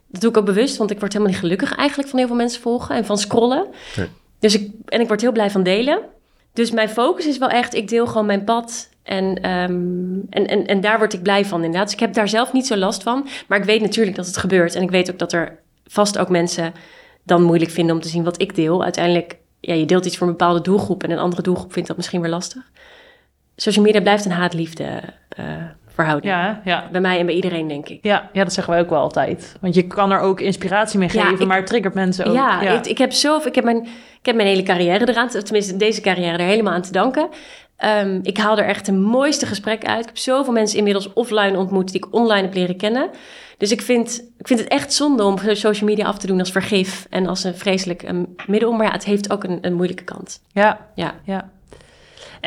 [0.07, 2.37] Dat doe ik ook bewust, want ik word helemaal niet gelukkig eigenlijk van heel veel
[2.37, 3.67] mensen volgen en van scrollen.
[4.39, 5.99] Dus ik, en ik word heel blij van delen.
[6.57, 10.65] Dus mijn focus is wel echt, ik deel gewoon mijn pad en, ehm, en, en,
[10.65, 11.83] en daar word ik blij van inderdaad.
[11.83, 13.27] Dus ik heb daar zelf niet zo last van.
[13.47, 14.75] Maar ik weet natuurlijk dat het gebeurt.
[14.75, 16.73] En ik weet ook dat er vast ook mensen
[17.23, 18.83] dan moeilijk vinden om te zien wat ik deel.
[18.83, 21.03] Uiteindelijk, ja, je deelt iets voor een bepaalde doelgroep...
[21.03, 22.71] en een andere doelgroep vindt dat misschien weer lastig.
[23.55, 25.01] Social media blijft een haatliefde
[25.39, 25.45] uh,
[25.97, 26.33] verhouding.
[26.33, 26.87] Ja, ja.
[26.91, 27.99] Bij mij en bij iedereen, denk ik.
[28.01, 29.55] Ja, ja, dat zeggen wij ook wel altijd.
[29.61, 32.33] Want je kan er ook inspiratie mee Ja, geven, ik- maar het triggert mensen ook.
[32.35, 33.77] Ja, Ik, ik heb zelf, ik heb mijn,
[34.19, 37.27] ik heb mijn hele carrière eraan, tenminste deze carrière er helemaal aan te danken.
[37.77, 39.99] Ehm, ik haal er echt de mooiste gesprekken uit.
[39.99, 43.09] Ik heb zoveel mensen inmiddels offline ontmoet die ik online heb leren kennen.
[43.57, 46.51] Dus ik vind, ik vind het echt zonde om social media af te doen als
[46.51, 48.03] vergif en als een vreselijk
[48.47, 48.71] middel.
[48.71, 50.41] Maar ja, het heeft ook een, een moeilijke kant.
[50.51, 51.13] ja, Ja.
[51.23, 51.49] ja.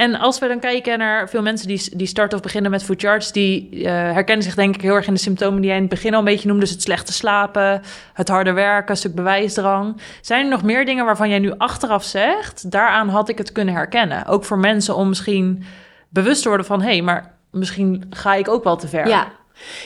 [0.01, 3.01] En als we dan kijken naar veel mensen die, die starten of beginnen met food
[3.01, 5.83] charts, die eh, herkennen zich denk ik heel erg in de symptomen die jij in
[5.83, 6.63] het begin al een beetje noemde.
[6.63, 7.83] Dus het slechte slapen,
[8.13, 10.01] het harde werken, een stuk bewijsdrang.
[10.21, 13.75] Zijn er nog meer dingen waarvan jij nu achteraf zegt, daaraan had ik het kunnen
[13.75, 14.27] herkennen?
[14.27, 15.65] Ook voor mensen om misschien
[16.09, 19.09] bewust te worden van, hé, hey, maar misschien ga ik ook wel te ver.
[19.09, 19.29] Ja.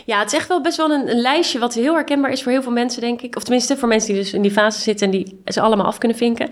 [0.04, 2.52] Ja, het is echt wel best wel een, een, lijstje wat heel herkenbaar is voor
[2.52, 3.36] heel veel mensen, denk ik.
[3.36, 5.98] Of tenminste voor mensen die dus in die fase zitten en die ze allemaal af
[5.98, 6.50] kunnen vinken.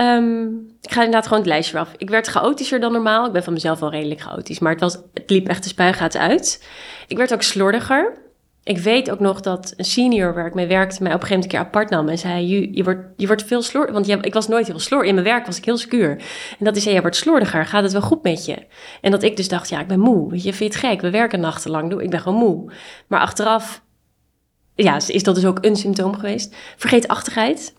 [0.00, 1.94] Um, ik ga inderdaad gewoon het lijstje af.
[1.96, 3.26] Ik werd chaotischer dan normaal.
[3.26, 6.20] Ik ben van mezelf wel redelijk chaotisch, maar het, was, het liep echt de spuigaten
[6.20, 6.66] uit.
[7.06, 8.28] Ik werd ook slordiger.
[8.62, 11.48] Ik weet ook nog dat een senior waar ik mee werkte mij op een gegeven
[11.48, 13.94] moment een keer apart nam en zei: Je, je, wordt, je wordt veel slordiger.
[13.94, 15.08] Want je, ik was nooit heel slordig.
[15.08, 16.10] In mijn werk was ik heel secuur.
[16.58, 17.66] En dat hij zei: Je wordt slordiger.
[17.66, 18.66] Gaat het wel goed met je?
[19.00, 20.30] En dat ik dus dacht: Ja, ik ben moe.
[20.30, 21.00] Weet je, vind je het gek?
[21.00, 22.00] We werken nachtenlang.
[22.00, 22.72] Ik ben gewoon moe.
[23.06, 23.82] Maar achteraf
[24.74, 26.56] ja, is dat dus ook een symptoom geweest.
[26.76, 27.74] Vergeetachtigheid.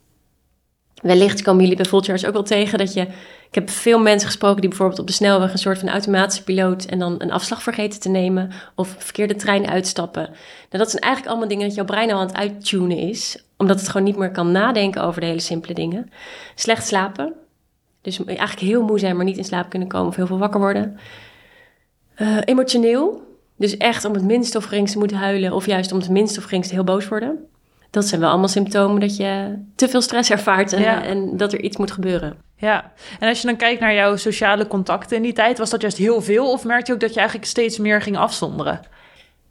[1.01, 3.01] Wellicht komen jullie bij Volcharge ook wel tegen dat je...
[3.47, 5.51] Ik heb veel mensen gesproken die bijvoorbeeld op de snelweg...
[5.51, 8.51] een soort van automatische piloot en dan een afslag vergeten te nemen...
[8.75, 10.23] of verkeerde trein uitstappen.
[10.69, 13.43] Nou, dat zijn eigenlijk allemaal dingen dat jouw brein al aan het uittunen is...
[13.57, 16.11] omdat het gewoon niet meer kan nadenken over de hele simpele dingen.
[16.55, 17.33] Slecht slapen.
[18.01, 20.07] Dus eigenlijk heel moe zijn, maar niet in slaap kunnen komen...
[20.07, 20.99] of heel veel wakker worden.
[22.17, 23.23] Uh, emotioneel.
[23.57, 25.53] Dus echt om het minst of geringste moeten huilen...
[25.53, 27.49] of juist om het minst of geringste heel boos worden
[27.91, 31.04] dat zijn wel allemaal symptomen dat je te veel stress ervaart en, ja.
[31.04, 32.38] en, dat er iets moet gebeuren.
[32.58, 35.82] Ja, en als je dan kijkt naar jouw sociale contacten in die tijd, was dat
[35.82, 36.51] juist heel veel?
[36.51, 38.80] Of merkte je ook dat je eigenlijk steeds meer ging afzonderen?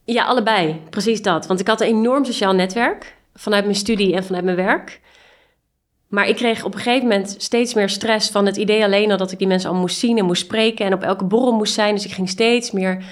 [0.04, 0.80] Ja, allebei.
[0.90, 1.46] Precies dat.
[1.46, 5.00] Want ik had een enorm sociaal netwerk vanuit mijn studie en vanuit mijn werk.
[6.08, 9.16] Maar ik kreeg op een gegeven moment steeds meer stress van het idee alleen al
[9.16, 11.74] dat ik die mensen al moest zien en moest spreken en op elke borrel moest
[11.74, 11.94] zijn.
[11.94, 13.04] Dus ik ging steeds meer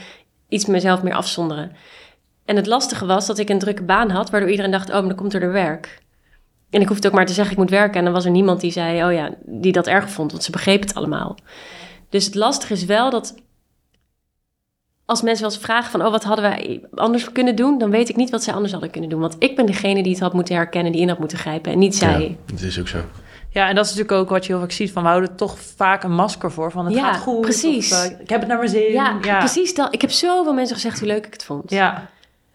[0.49, 1.73] iets mezelf meer afzonderen.
[2.49, 5.03] En het lastige was dat ik een drukke baan had, waardoor iedereen dacht: oh, maar
[5.03, 6.03] dan komt er de werk.
[6.71, 7.99] En ik hoefde ook maar te zeggen: ik moet werken.
[7.99, 10.51] En dan was er niemand die zei: oh ja, die dat erg vond, want ze
[10.51, 11.37] begreep het allemaal.
[12.09, 13.35] Dus het lastige is wel dat
[15.05, 17.79] als mensen wel eens vragen van, oh, wat hadden wij anders kunnen doen?
[17.79, 19.21] Dan weet ik niet wat zij anders hadden kunnen doen.
[19.21, 21.79] Want ik ben degene die het had moeten herkennen, die in had moeten grijpen en
[21.79, 22.21] niet zij.
[22.21, 22.99] Ja, dat is ook zo.
[23.51, 25.59] Ja, en dat is natuurlijk ook wat je heel vaak ziet van, we houden toch
[25.59, 27.41] vaak een masker voor van, het ja, gaat goed.
[27.41, 27.93] precies.
[27.93, 28.93] Of, uh, ik heb het naar mijn zin.
[28.93, 29.95] Ja, ja, precies dat.
[29.95, 31.71] Ik heb zoveel mensen gezegd hoe leuk ik het vond.
[31.71, 32.11] Ja.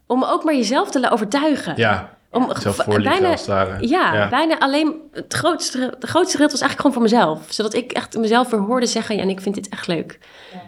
[0.07, 1.73] Om ook maar jezelf te overtuigen.
[1.75, 6.61] Ja, om, zelf bijna, als ja, ja, bijna alleen het grootste, de grootste gedeelte was
[6.61, 7.45] eigenlijk gewoon voor mezelf.
[7.49, 10.19] Zodat ik echt mezelf weer hoorde zeggen, ja, en ik vind dit echt leuk.
[10.53, 10.61] Ja.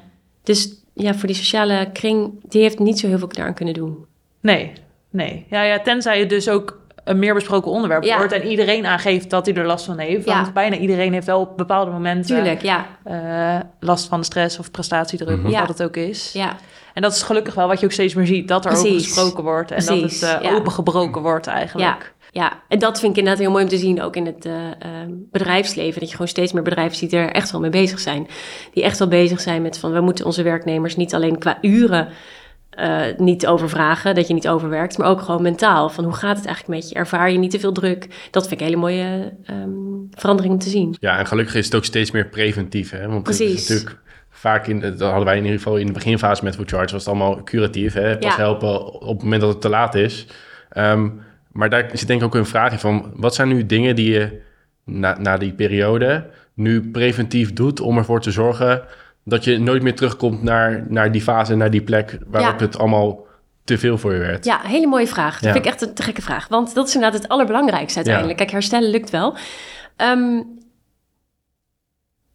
[0.44, 4.06] Dus ja, voor die sociale kring, die heeft niet zo heel veel daaraan kunnen doen.
[4.42, 4.72] Nee,
[5.10, 5.46] nee.
[5.50, 8.18] Ja, ja tenzij je dus ook een meer besproken onderwerp ja.
[8.18, 10.26] wordt en iedereen aangeeft dat hij er last van heeft.
[10.26, 10.52] Want ja.
[10.52, 12.86] bijna iedereen heeft wel op bepaalde momenten Tuurlijk, ja.
[13.06, 15.46] Uh, last van stress of prestatiedruk, mm-hmm.
[15.46, 15.60] of ja.
[15.60, 16.32] wat het ook is.
[16.34, 16.56] Ja.
[16.96, 18.90] En dat is gelukkig wel wat je ook steeds meer ziet, dat er Precies.
[18.90, 20.20] over gesproken wordt en Precies.
[20.20, 20.56] dat het uh, ja.
[20.56, 22.14] opengebroken wordt eigenlijk.
[22.32, 22.42] Ja.
[22.42, 24.54] ja, en dat vind ik inderdaad heel mooi om te zien, ook in het uh,
[25.32, 26.00] bedrijfsleven.
[26.00, 28.28] Dat je gewoon steeds meer bedrijven ziet die er echt wel mee bezig zijn.
[28.74, 32.08] Die echt wel bezig zijn met van, we moeten onze werknemers niet alleen qua uren
[32.80, 35.90] uh, niet overvragen, dat je niet overwerkt, maar ook gewoon mentaal.
[35.90, 36.96] Van hoe gaat het eigenlijk met je?
[36.96, 38.08] Ervaar je niet te veel druk?
[38.32, 40.96] Dat vind ik een hele mooie um, verandering om te zien.
[41.00, 42.90] Ja, en gelukkig is het ook steeds meer preventief.
[42.90, 43.08] Hè?
[43.08, 43.50] Want Precies.
[43.50, 44.02] het is natuurlijk
[44.38, 47.06] vaak, in, dat hadden wij in ieder geval in de beginfase met Food Charge, was
[47.06, 47.94] het allemaal curatief.
[47.94, 48.18] Hè?
[48.18, 48.42] Pas Ja.
[48.42, 50.28] helpen op het moment dat het te laat is.
[50.70, 51.10] Ehm,
[51.52, 54.12] maar daar zit denk ik ook een vraag in van, wat zijn nu dingen die
[54.14, 54.42] je
[54.84, 58.84] na, na die periode nu preventief doet om ervoor te zorgen
[59.24, 62.66] dat je nooit meer terugkomt naar, naar die fase, naar die plek waarop Ja.
[62.66, 63.26] het allemaal
[63.64, 64.46] te veel voor je werd.
[64.46, 65.34] Ja, hele mooie vraag.
[65.34, 65.52] Dat Ja.
[65.52, 66.48] vind ik echt een te gekke vraag.
[66.48, 68.38] Want dat is inderdaad het allerbelangrijkste uiteindelijk.
[68.38, 69.36] Kijk, herstellen lukt wel.
[69.96, 70.42] Ehm,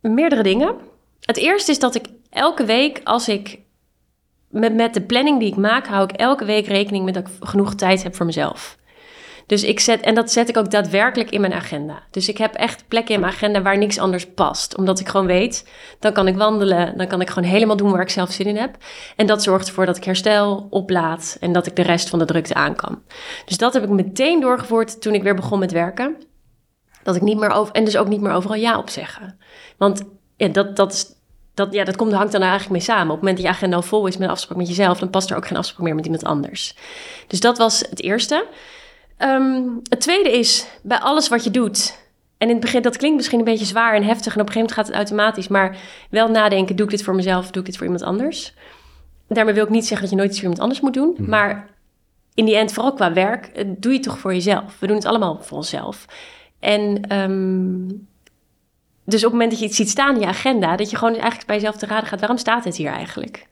[0.01, 0.75] meerdere dingen.
[1.21, 3.59] Het eerste is dat ik elke week, als ik
[4.49, 7.33] met, met de planning die ik maak, hou ik elke week rekening met dat ik
[7.41, 8.79] genoeg tijd heb voor mezelf.
[9.47, 12.03] Dus ik zet, en dat zet ik ook daadwerkelijk in mijn agenda.
[12.11, 14.77] Dus ik heb echt plekken in mijn agenda waar niks anders past.
[14.77, 18.01] Omdat ik gewoon weet, dan kan ik wandelen, dan kan ik gewoon helemaal doen waar
[18.01, 18.77] ik zelf zin in heb.
[19.17, 22.25] En dat zorgt ervoor dat ik herstel, oplaad en dat ik de rest van de
[22.25, 23.03] drukte aan kan.
[23.45, 26.17] Dus dat heb ik meteen doorgevoerd toen ik weer begon met werken.
[27.03, 29.39] Dat ik niet meer over, en dus ook niet meer overal ja op zeggen.
[29.77, 30.05] Want
[30.41, 31.15] ja, dat, dat is
[31.55, 33.05] dat, ja, dat komt, hangt dan eigenlijk mee samen.
[33.05, 35.11] Op het moment dat je agenda al vol is met een afspraak met jezelf, dan
[35.11, 36.75] past er ook geen afspraak meer met iemand anders.
[37.27, 38.47] Dus dat was het eerste.
[39.19, 41.99] Um, het tweede is, bij alles wat je doet,
[42.39, 44.53] en in het begin, dat klinkt misschien een beetje zwaar en heftig, en op een
[44.53, 45.77] gegeven moment gaat het automatisch, maar
[46.11, 48.55] wel nadenken, doe ik dit voor mezelf, doe ik dit voor iemand anders?
[49.35, 51.15] daarmee wil ik niet zeggen dat je nooit iets voor iemand anders moet doen.
[51.19, 51.31] Mhm.
[51.31, 51.69] Maar
[52.35, 54.77] in die end, vooral qua werk, eh, doe je het toch voor jezelf.
[54.79, 56.05] We doen het allemaal voor onszelf.
[56.59, 57.89] En ehm,
[59.11, 61.13] dus op het moment dat je iets ziet staan in je agenda, dat je gewoon
[61.15, 63.47] eigenlijk bij jezelf te raden gaat, waarom staat dit hier eigenlijk?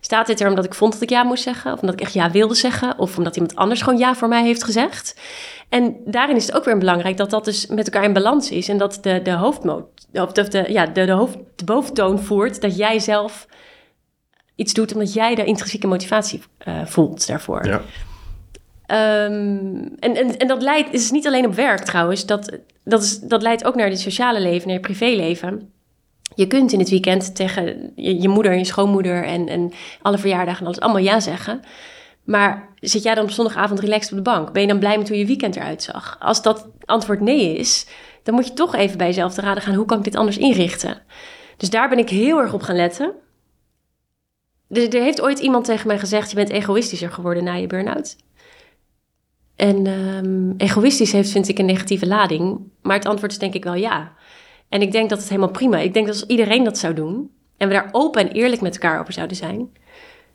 [0.00, 1.72] Staat dit er omdat ik vond dat ik ja moest zeggen?
[1.72, 2.98] Of omdat ik echt ja wilde zeggen?
[2.98, 5.20] Of omdat iemand anders gewoon ja voor mij heeft gezegd?
[5.68, 8.68] En daarin is het ook weer belangrijk dat dat dus met elkaar in balans is.
[8.68, 12.60] En dat de, de hoofdmoot, of de, de, ja, de, de, hoofd, de boventoon voert.
[12.60, 13.46] Dat jij zelf
[14.54, 17.66] iets doet omdat jij de intrinsieke motivatie eh, voelt daarvoor.
[17.66, 17.80] Ja.
[18.86, 23.18] Ehm, en, en, en dat leidt, is niet alleen op werk trouwens, dat, dat, is,
[23.18, 25.72] dat leidt ook naar het sociale leven, naar je privéleven.
[26.34, 30.18] Je kunt in het weekend tegen je, je moeder en je schoonmoeder en, en alle
[30.18, 31.60] verjaardagen en alles allemaal ja zeggen.
[32.24, 34.52] Maar zit jij dan op zondagavond relaxed op de bank?
[34.52, 36.16] Ben je dan blij met hoe je weekend eruit zag?
[36.20, 37.86] Als dat antwoord nee is,
[38.22, 40.38] dan moet je toch even bij jezelf te raden gaan, hoe kan ik dit anders
[40.38, 41.02] inrichten?
[41.56, 43.12] Dus daar ben ik heel erg op gaan letten.
[44.68, 48.16] Er, er heeft ooit iemand tegen mij gezegd, je bent egoïstischer geworden na je burn-out.
[49.64, 52.60] En ehm, egoïstisch heeft, vind ik, een negatieve lading.
[52.82, 54.12] Maar het antwoord is denk ik wel ja.
[54.68, 55.78] En ik denk dat het helemaal prima.
[55.78, 57.30] Ik denk dat als iedereen dat zou doen...
[57.56, 59.68] en we daar open en eerlijk met elkaar over zouden zijn...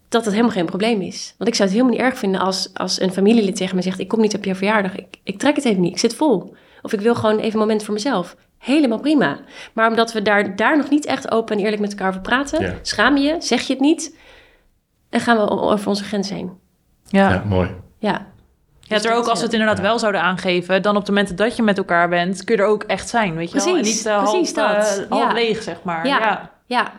[0.07, 1.35] dat het helemaal geen probleem is.
[1.37, 3.99] Want ik zou het helemaal niet erg vinden als, als een familielid tegen me zegt...
[3.99, 6.55] ik kom niet op jouw verjaardag, ik, ik trek het even niet, ik zit vol.
[6.81, 8.35] Of ik wil gewoon even een moment voor mezelf.
[8.57, 9.39] Helemaal prima.
[9.73, 12.61] Maar omdat we daar, daar nog niet echt open en eerlijk met elkaar over praten...
[12.61, 12.73] Ja.
[12.81, 14.17] schaam je, zeg je het niet...
[15.09, 16.51] en gaan we over onze grens heen.
[17.05, 17.29] Ja.
[17.29, 17.69] Ja, mooi.
[17.97, 18.27] Ja,
[18.89, 19.59] Ja, Dus er ook als we het ja.
[19.59, 22.61] inderdaad wel zouden aangeven, dan op de momenten dat je met elkaar bent, kun je
[22.61, 23.67] er ook echt zijn, weet je wel?
[23.67, 24.99] En Precies, niet eh, precies half, dat.
[24.99, 25.33] eh, half Ja.
[25.33, 26.07] leeg, zeg maar.
[26.07, 26.19] Ja.
[26.19, 26.51] Ja.
[26.65, 26.91] Ja.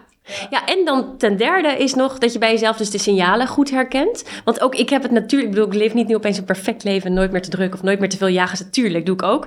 [0.50, 3.70] Ja, en dan ten derde is nog dat je bij jezelf dus de signalen goed
[3.70, 4.24] herkent.
[4.44, 6.84] Want ook ik heb het natuurlijk, ik bedoel, ik leef niet nu opeens een perfect
[6.84, 8.64] leven, nooit meer te druk of nooit meer te veel jagen.
[8.64, 9.46] Natuurlijk, doe ik ook.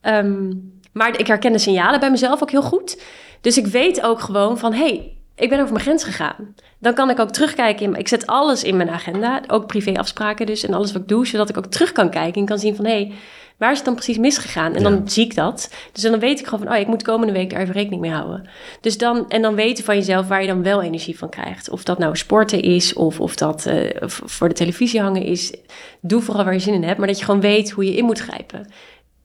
[0.00, 0.52] Ehm,
[0.92, 3.02] maar ik herken de signalen bij mezelf ook heel goed.
[3.40, 6.54] Dus ik weet ook gewoon van, hé, hey, ik ben over mijn grens gegaan.
[6.78, 7.86] Dan kan ik ook terugkijken.
[7.86, 11.26] In, ik zet alles in mijn agenda, ook privéafspraken dus en alles wat ik doe,
[11.26, 13.12] zodat ik ook terug kan kijken en kan zien van, hé, hey,
[13.56, 14.74] waar is het dan precies misgegaan?
[14.74, 15.74] En dan zie ik dat.
[15.92, 18.10] Dus dan weet ik gewoon van, oh, ik moet komende week daar even rekening mee
[18.10, 18.48] houden.
[18.80, 21.70] Dus dan, en dan weten van jezelf waar je dan wel energie van krijgt.
[21.70, 25.54] Of dat nou sporten is, of, of dat eh, voor de televisie hangen is.
[26.00, 28.04] Doe vooral waar je zin in hebt, maar dat je gewoon weet hoe je in
[28.04, 28.72] moet grijpen.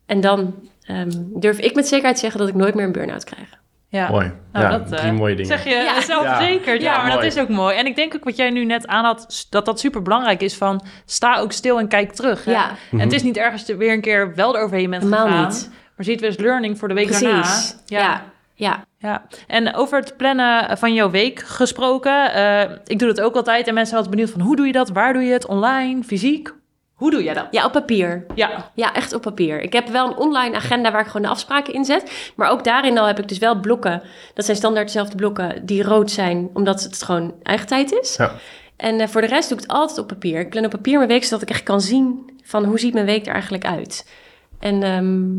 [0.06, 3.50] En dan ehm, durf ik met zekerheid zeggen dat ik nooit meer een burn-out krijg.
[3.90, 4.10] Ja.
[4.10, 4.32] Mooi.
[4.52, 5.48] Nou, ja, dat, eh, drie mooie dingen.
[5.58, 6.02] Zeg je Ja.
[6.02, 6.82] zelfverzekerd.
[6.82, 7.76] Ja, Ja, maar dat is ook mooi.
[7.78, 10.56] En ik denk ook wat jij nu net aan had, dat dat super belangrijk is
[10.56, 12.46] van sta ook stil en kijk terug.
[12.46, 12.52] Hè?
[12.52, 12.70] Ja.
[12.92, 15.48] En het is niet ergens te- weer een keer wel eroverheen bent Helemaal gegaan.
[15.48, 15.70] niet.
[15.96, 17.40] Maar zie het weer als learning voor de week daarna.
[17.42, 17.76] Precies.
[17.86, 18.22] Ja.
[18.54, 18.86] ja.
[19.00, 22.34] Ja, en over het plannen van jouw week gesproken.
[22.34, 23.68] eh, ik doe dat ook altijd.
[23.68, 24.90] En mensen zijn altijd benieuwd van hoe doe je dat?
[24.90, 25.46] Waar doe je het?
[25.46, 26.04] Online?
[26.04, 26.54] Fysiek?
[26.98, 27.48] Hoe doe jij dat?
[27.52, 28.26] Ja, op papier.
[28.36, 29.62] Ja, Ja, echt op papier.
[29.62, 32.32] Ik heb wel een online agenda waar ik gewoon de afspraken in zet.
[32.36, 34.02] Maar ook daarin al heb ik dus wel blokken.
[34.34, 38.16] Dat zijn standaard dezelfde blokken die rood zijn, omdat het gewoon eigen tijd is.
[38.16, 38.32] Ja.
[38.76, 40.40] En eh, voor de rest doe ik het altijd op papier.
[40.40, 43.06] Ik plan op papier mijn week, zodat ik echt kan zien van hoe ziet mijn
[43.06, 44.12] week er eigenlijk uit.
[44.60, 45.30] En ehm,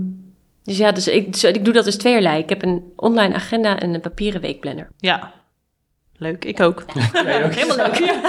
[0.62, 2.42] dus ja, dus ik, dus ik doe dat dus tweeërlei.
[2.42, 4.90] Ik heb een online agenda en een papieren weekplanner.
[4.98, 5.36] ja.
[6.18, 6.84] Leuk, ik ook.
[7.12, 7.94] Helemaal leuk.
[7.98, 8.20] Ja.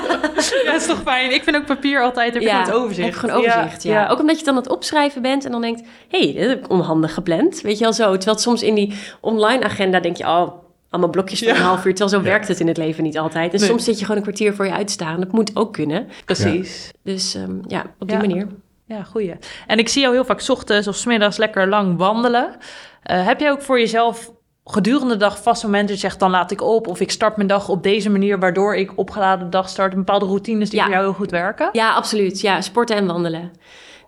[0.65, 1.33] ja, is toch fijn.
[1.33, 3.07] Ik vind ook papier altijd, heb je gewoon het overzicht.
[3.07, 4.07] Heb gewoon overzicht, ja.
[4.07, 5.81] Ook omdat je dan aan het opschrijven bent en dan denkt...
[6.07, 7.61] hé, hey, dit heb ik onhandig gepland.
[7.61, 8.03] Weet je wel zo.
[8.11, 10.23] Terwijl het soms in die online agenda denk je...
[10.23, 10.51] oh,
[10.89, 11.55] allemaal blokjes van Ja.
[11.55, 11.95] een half uur.
[11.95, 13.53] Terwijl zo werkt het in het leven niet altijd.
[13.53, 13.69] En Nee.
[13.69, 15.19] soms zit je gewoon een kwartier voor je uitstaan.
[15.19, 16.07] Dat moet ook kunnen.
[16.25, 16.91] Precies.
[17.03, 18.21] Dus ehm, ja, op die Ja.
[18.27, 18.47] manier.
[18.85, 19.33] Ja, goeie.
[19.67, 22.55] En ik zie jou heel vaak 's ochtends of 's middags lekker lang wandelen.
[23.03, 24.31] Eh, heb jij ook voor jezelf
[24.71, 26.19] gedurende de dag vast momenten dat je zegt...
[26.19, 28.39] dan laat ik op of ik start mijn dag op deze manier...
[28.39, 29.95] waardoor ik opgeladen dag start.
[29.95, 30.83] Bepaalde routines die Ja.
[30.85, 31.69] voor jou heel goed werken?
[31.71, 32.41] Ja, absoluut.
[32.41, 33.51] Ja, sporten en wandelen.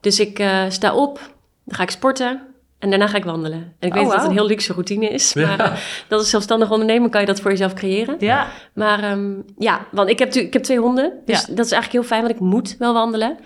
[0.01, 1.19] Dus ik eh, sta op,
[1.63, 2.41] dan ga ik sporten...
[2.79, 3.73] En daarna ga ik wandelen.
[3.79, 5.33] En ik weet Oh, dat het een heel luxe routine is.
[5.33, 5.55] Ja.
[5.55, 8.15] Maar dat is zelfstandig ondernemer, kan je dat voor jezelf creëren.
[8.19, 8.47] Ja.
[8.73, 11.11] Maar ehm, ja, want ik heb, ik heb twee honden.
[11.25, 11.55] Dus Ja.
[11.55, 13.37] dat is eigenlijk heel fijn, want ik moet wel wandelen.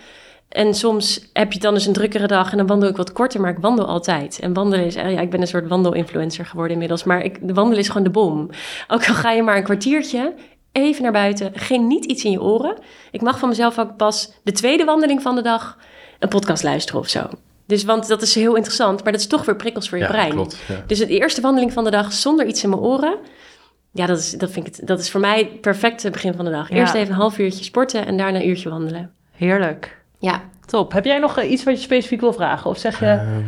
[0.49, 3.41] En soms heb je dan eens een drukkere dag en dan wandel ik wat korter,
[3.41, 4.39] maar ik wandel altijd.
[4.39, 7.53] En wandelen is, eh, ja, ik ben een soort wandelinfluencer geworden inmiddels, maar ik, de
[7.53, 8.49] wandelen is gewoon de bom.
[8.87, 10.33] Ook al ga je maar een kwartiertje,
[10.71, 12.77] even naar buiten, geen niet iets in je oren.
[13.11, 15.77] Ik mag van mezelf ook pas de tweede wandeling van de dag
[16.19, 17.29] een podcast luisteren of zo.
[17.67, 20.09] Dus, want dat is heel interessant, maar dat is toch weer prikkels voor je Ja,
[20.09, 20.31] brein.
[20.31, 20.57] klopt.
[20.67, 20.83] Ja.
[20.87, 23.17] Dus de eerste wandeling van de dag zonder iets in mijn oren.
[23.91, 26.45] Ja, dat is, dat vind ik, het- dat is voor mij het perfecte begin van
[26.45, 26.69] de dag.
[26.69, 26.75] Ja.
[26.75, 29.11] Eerst even een half uurtje sporten en daarna een uurtje wandelen.
[29.31, 30.03] Heerlijk.
[30.25, 30.91] Ja, Top.
[30.93, 32.69] Heb jij nog eh, iets wat je specifiek wil vragen?
[32.69, 33.41] Of zeg je, Ehm,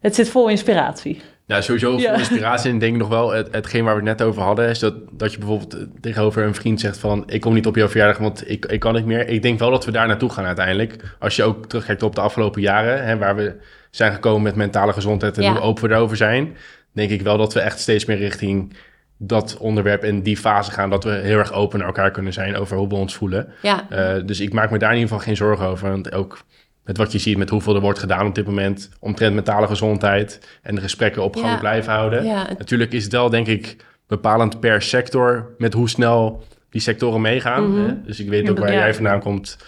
[0.00, 1.20] het zit vol inspiratie?
[1.46, 2.08] Ja, sowieso Ja.
[2.10, 2.68] voor inspiratie.
[2.68, 4.94] En ik denk nog wel, het, hetgeen waar we het net over hadden, is dat,
[5.10, 8.18] dat je bijvoorbeeld eh, tegenover een vriend zegt van, ik kom niet op jouw verjaardag,
[8.18, 9.28] want ik, ik kan niet meer.
[9.28, 10.96] Ik denk wel dat we daar naartoe gaan uiteindelijk.
[11.18, 13.54] Als je ook terugkijkt op de afgelopen jaren, hè, waar we
[13.90, 15.50] zijn gekomen met mentale gezondheid en Ja.
[15.52, 16.56] hoe open we daarover zijn,
[16.92, 18.76] denk ik wel dat we echt steeds meer richting
[19.18, 22.56] dat onderwerp en die fase gaan dat we heel erg open naar elkaar kunnen zijn
[22.56, 23.48] over hoe we ons voelen.
[23.62, 25.88] Ja, Eh, dus ik maak me daar in ieder geval geen zorgen over.
[25.90, 26.38] Want ook
[26.84, 30.58] met wat je ziet, met hoeveel er wordt gedaan op dit moment omtrent mentale gezondheid
[30.62, 31.58] en de gesprekken op gang Ja.
[31.58, 32.24] blijven houden.
[32.24, 37.20] ja, Natuurlijk is het wel, denk ik, bepalend per sector met hoe snel die sectoren
[37.20, 37.70] meegaan.
[37.70, 37.86] Mhm.
[37.88, 38.02] hè?
[38.02, 38.78] Dus ik weet ook waar ja.
[38.78, 39.58] jij vandaan komt.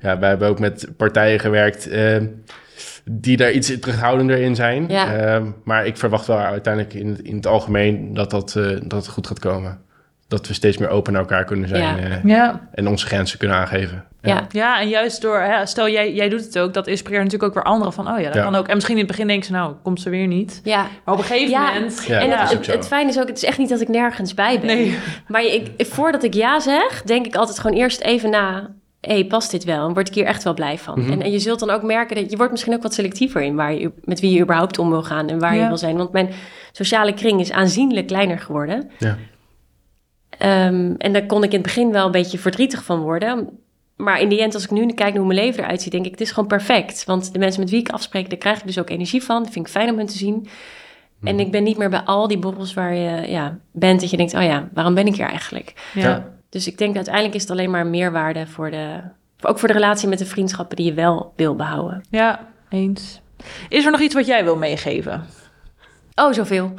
[0.00, 2.16] Ja, wij hebben ook met partijen gewerkt eh,
[3.04, 4.84] die daar iets terughoudender in zijn.
[4.88, 5.14] Ja.
[5.14, 8.92] Eh, maar ik verwacht wel uiteindelijk in, het- in het algemeen dat, dat, eh, dat
[9.04, 9.80] het goed gaat komen.
[10.28, 11.96] Dat we steeds meer open naar elkaar kunnen zijn Ja.
[11.98, 12.68] eh, Ja.
[12.74, 14.04] en onze grenzen kunnen aangeven.
[14.22, 14.46] ja.
[14.50, 17.62] Ja, en juist door, hè, stel jij, jij doet het ook, dat inspireert natuurlijk ook
[17.64, 18.42] weer anderen van, oh ja, dat Ja.
[18.42, 18.68] kan ook.
[18.68, 20.60] En misschien in het begin denken ze, nou, komt ze weer niet.
[20.64, 20.86] ja.
[21.04, 21.72] Maar op een gegeven Ja.
[21.72, 22.04] moment...
[22.06, 24.58] Ja, en het, het fijne is ook, het is echt niet dat ik nergens bij
[24.58, 24.66] ben.
[24.66, 24.98] Nee.
[25.28, 28.70] Maar ik, voordat ik ja zeg, denk ik altijd gewoon eerst even na.
[29.02, 29.86] Hé, hey, past dit wel?
[29.86, 31.00] En word ik hier echt wel blij van?
[31.00, 31.12] Mhm.
[31.12, 33.54] en, en je zult dan ook merken dat je wordt misschien ook wat selectiever in
[33.54, 35.62] waar je, met wie je überhaupt om wil gaan en waar Ja.
[35.62, 35.96] je wil zijn.
[35.96, 36.30] Want mijn
[36.72, 38.90] sociale kring is aanzienlijk kleiner geworden.
[38.98, 39.16] Ja.
[40.38, 43.48] Ehm, en daar kon ik in het begin wel een beetje verdrietig van worden.
[43.96, 46.04] Maar in die end, als ik nu kijk naar hoe mijn leven eruit ziet, denk
[46.04, 47.04] ik, het is gewoon perfect.
[47.04, 49.42] Want de mensen met wie ik afspreek, daar krijg ik dus ook energie van.
[49.42, 50.46] Dat vind ik fijn om hen te zien.
[51.22, 54.16] En ik ben niet meer bij al die borrels waar je ja, bent, dat je
[54.16, 55.72] denkt, oh ja, waarom ben ik hier eigenlijk?
[55.94, 56.02] Ja.
[56.02, 56.30] Ja.
[56.52, 59.00] Dus ik denk uiteindelijk is het alleen maar meerwaarde voor de,
[59.40, 62.04] ook voor de relatie met de vriendschappen die je wel wil behouden.
[62.10, 63.20] ja, eens.
[63.68, 65.24] Is er nog iets wat jij wil meegeven?
[66.14, 66.72] Oh, zoveel.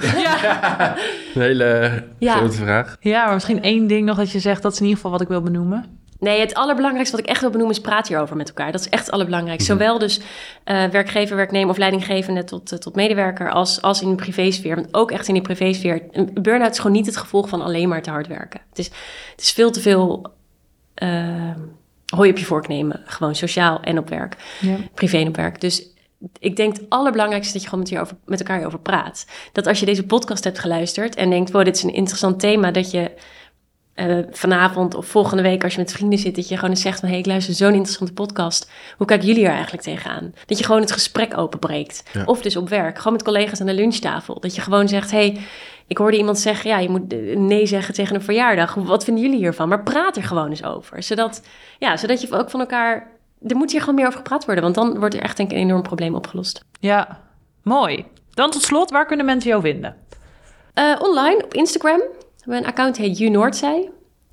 [1.34, 2.36] Een hele Ja.
[2.36, 2.98] grote vraag.
[3.00, 5.22] Ja, maar misschien één ding nog dat je zegt, dat is in ieder geval wat
[5.22, 6.00] ik wil benoemen.
[6.24, 8.72] Nee, het allerbelangrijkste wat ik echt wil benoemen is praat hierover met elkaar.
[8.72, 9.72] Dat is echt het allerbelangrijkste.
[9.72, 10.20] Zowel dus
[10.64, 14.76] eh, werkgever, werknemer of leidinggevende tot, eh, tot medewerker als, als in de privésfeer.
[14.76, 16.02] Want ook echt in die privésfeer.
[16.12, 18.62] Een burn-out is gewoon niet het gevolg van alleen maar te hard werken.
[18.70, 18.86] Het is,
[19.32, 20.32] het is veel te veel
[20.94, 21.52] eh
[22.16, 23.02] hooi op je vork nemen.
[23.06, 24.36] Gewoon sociaal en op werk.
[24.60, 24.76] Ja.
[24.94, 25.62] privé en op werk.
[25.62, 25.88] Dus
[26.40, 29.26] ik denk het allerbelangrijkste dat je gewoon met, hierover, met elkaar hierover praat.
[29.52, 32.72] Dat als je deze podcast hebt geluisterd en denkt, wow, dit is een interessant thema,
[32.72, 33.12] dat je
[33.94, 37.00] eh, vanavond of volgende week als je met vrienden zit, dat je gewoon eens zegt
[37.00, 38.72] van, hé, hey, ik luister zo'n interessante podcast.
[38.98, 40.34] Hoe kijken jullie er eigenlijk tegenaan?
[40.46, 42.04] Dat je gewoon het gesprek openbreekt.
[42.14, 42.24] Ja.
[42.26, 44.40] Of dus op werk, gewoon met collega's aan de lunchtafel.
[44.40, 45.42] Dat je gewoon zegt, hé, hey,
[45.88, 48.74] ik hoorde iemand zeggen, ja, je moet nee zeggen tegen een verjaardag.
[48.74, 49.70] Wat vinden jullie hiervan?
[49.70, 51.04] Maar praat er gewoon eens over.
[51.04, 51.42] Zodat,
[51.80, 53.12] ja, zodat je ook van elkaar...
[53.48, 55.58] Er moet hier gewoon meer over gepraat worden, want dan wordt er echt denk ik
[55.58, 56.66] een enorm probleem opgelost.
[56.80, 57.22] Ja,
[57.62, 58.06] mooi.
[58.34, 59.96] Dan tot slot, waar kunnen mensen jou vinden?
[60.74, 62.02] Eh, online op Instagram.
[62.44, 63.90] Mijn account heet YouNoordzij.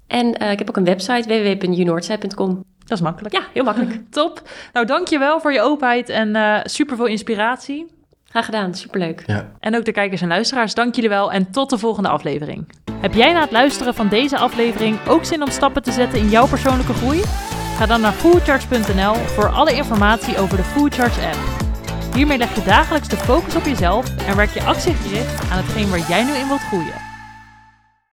[0.06, 2.64] En eh, ik heb ook een website, www.unoordzij.com.
[2.84, 3.34] Dat is makkelijk.
[3.34, 4.00] Ja, heel makkelijk.
[4.10, 4.42] Top.
[4.72, 7.98] Nou, dankjewel voor je openheid en eh super veel inspiratie.
[8.24, 9.22] Graag gedaan, superleuk.
[9.26, 9.52] Ja.
[9.60, 12.72] En ook de kijkers en luisteraars, dank jullie wel en tot de volgende aflevering.
[13.00, 16.28] Heb jij na het luisteren van deze aflevering ook zin om stappen te zetten in
[16.28, 17.20] jouw persoonlijke groei?
[17.76, 21.38] Ga dan naar foodcharge.nl voor alle informatie over de Foodcharge app.
[22.14, 26.08] Hiermee leg je dagelijks de focus op jezelf en werk je actiegericht aan hetgeen waar
[26.08, 27.09] jij nu in wilt groeien.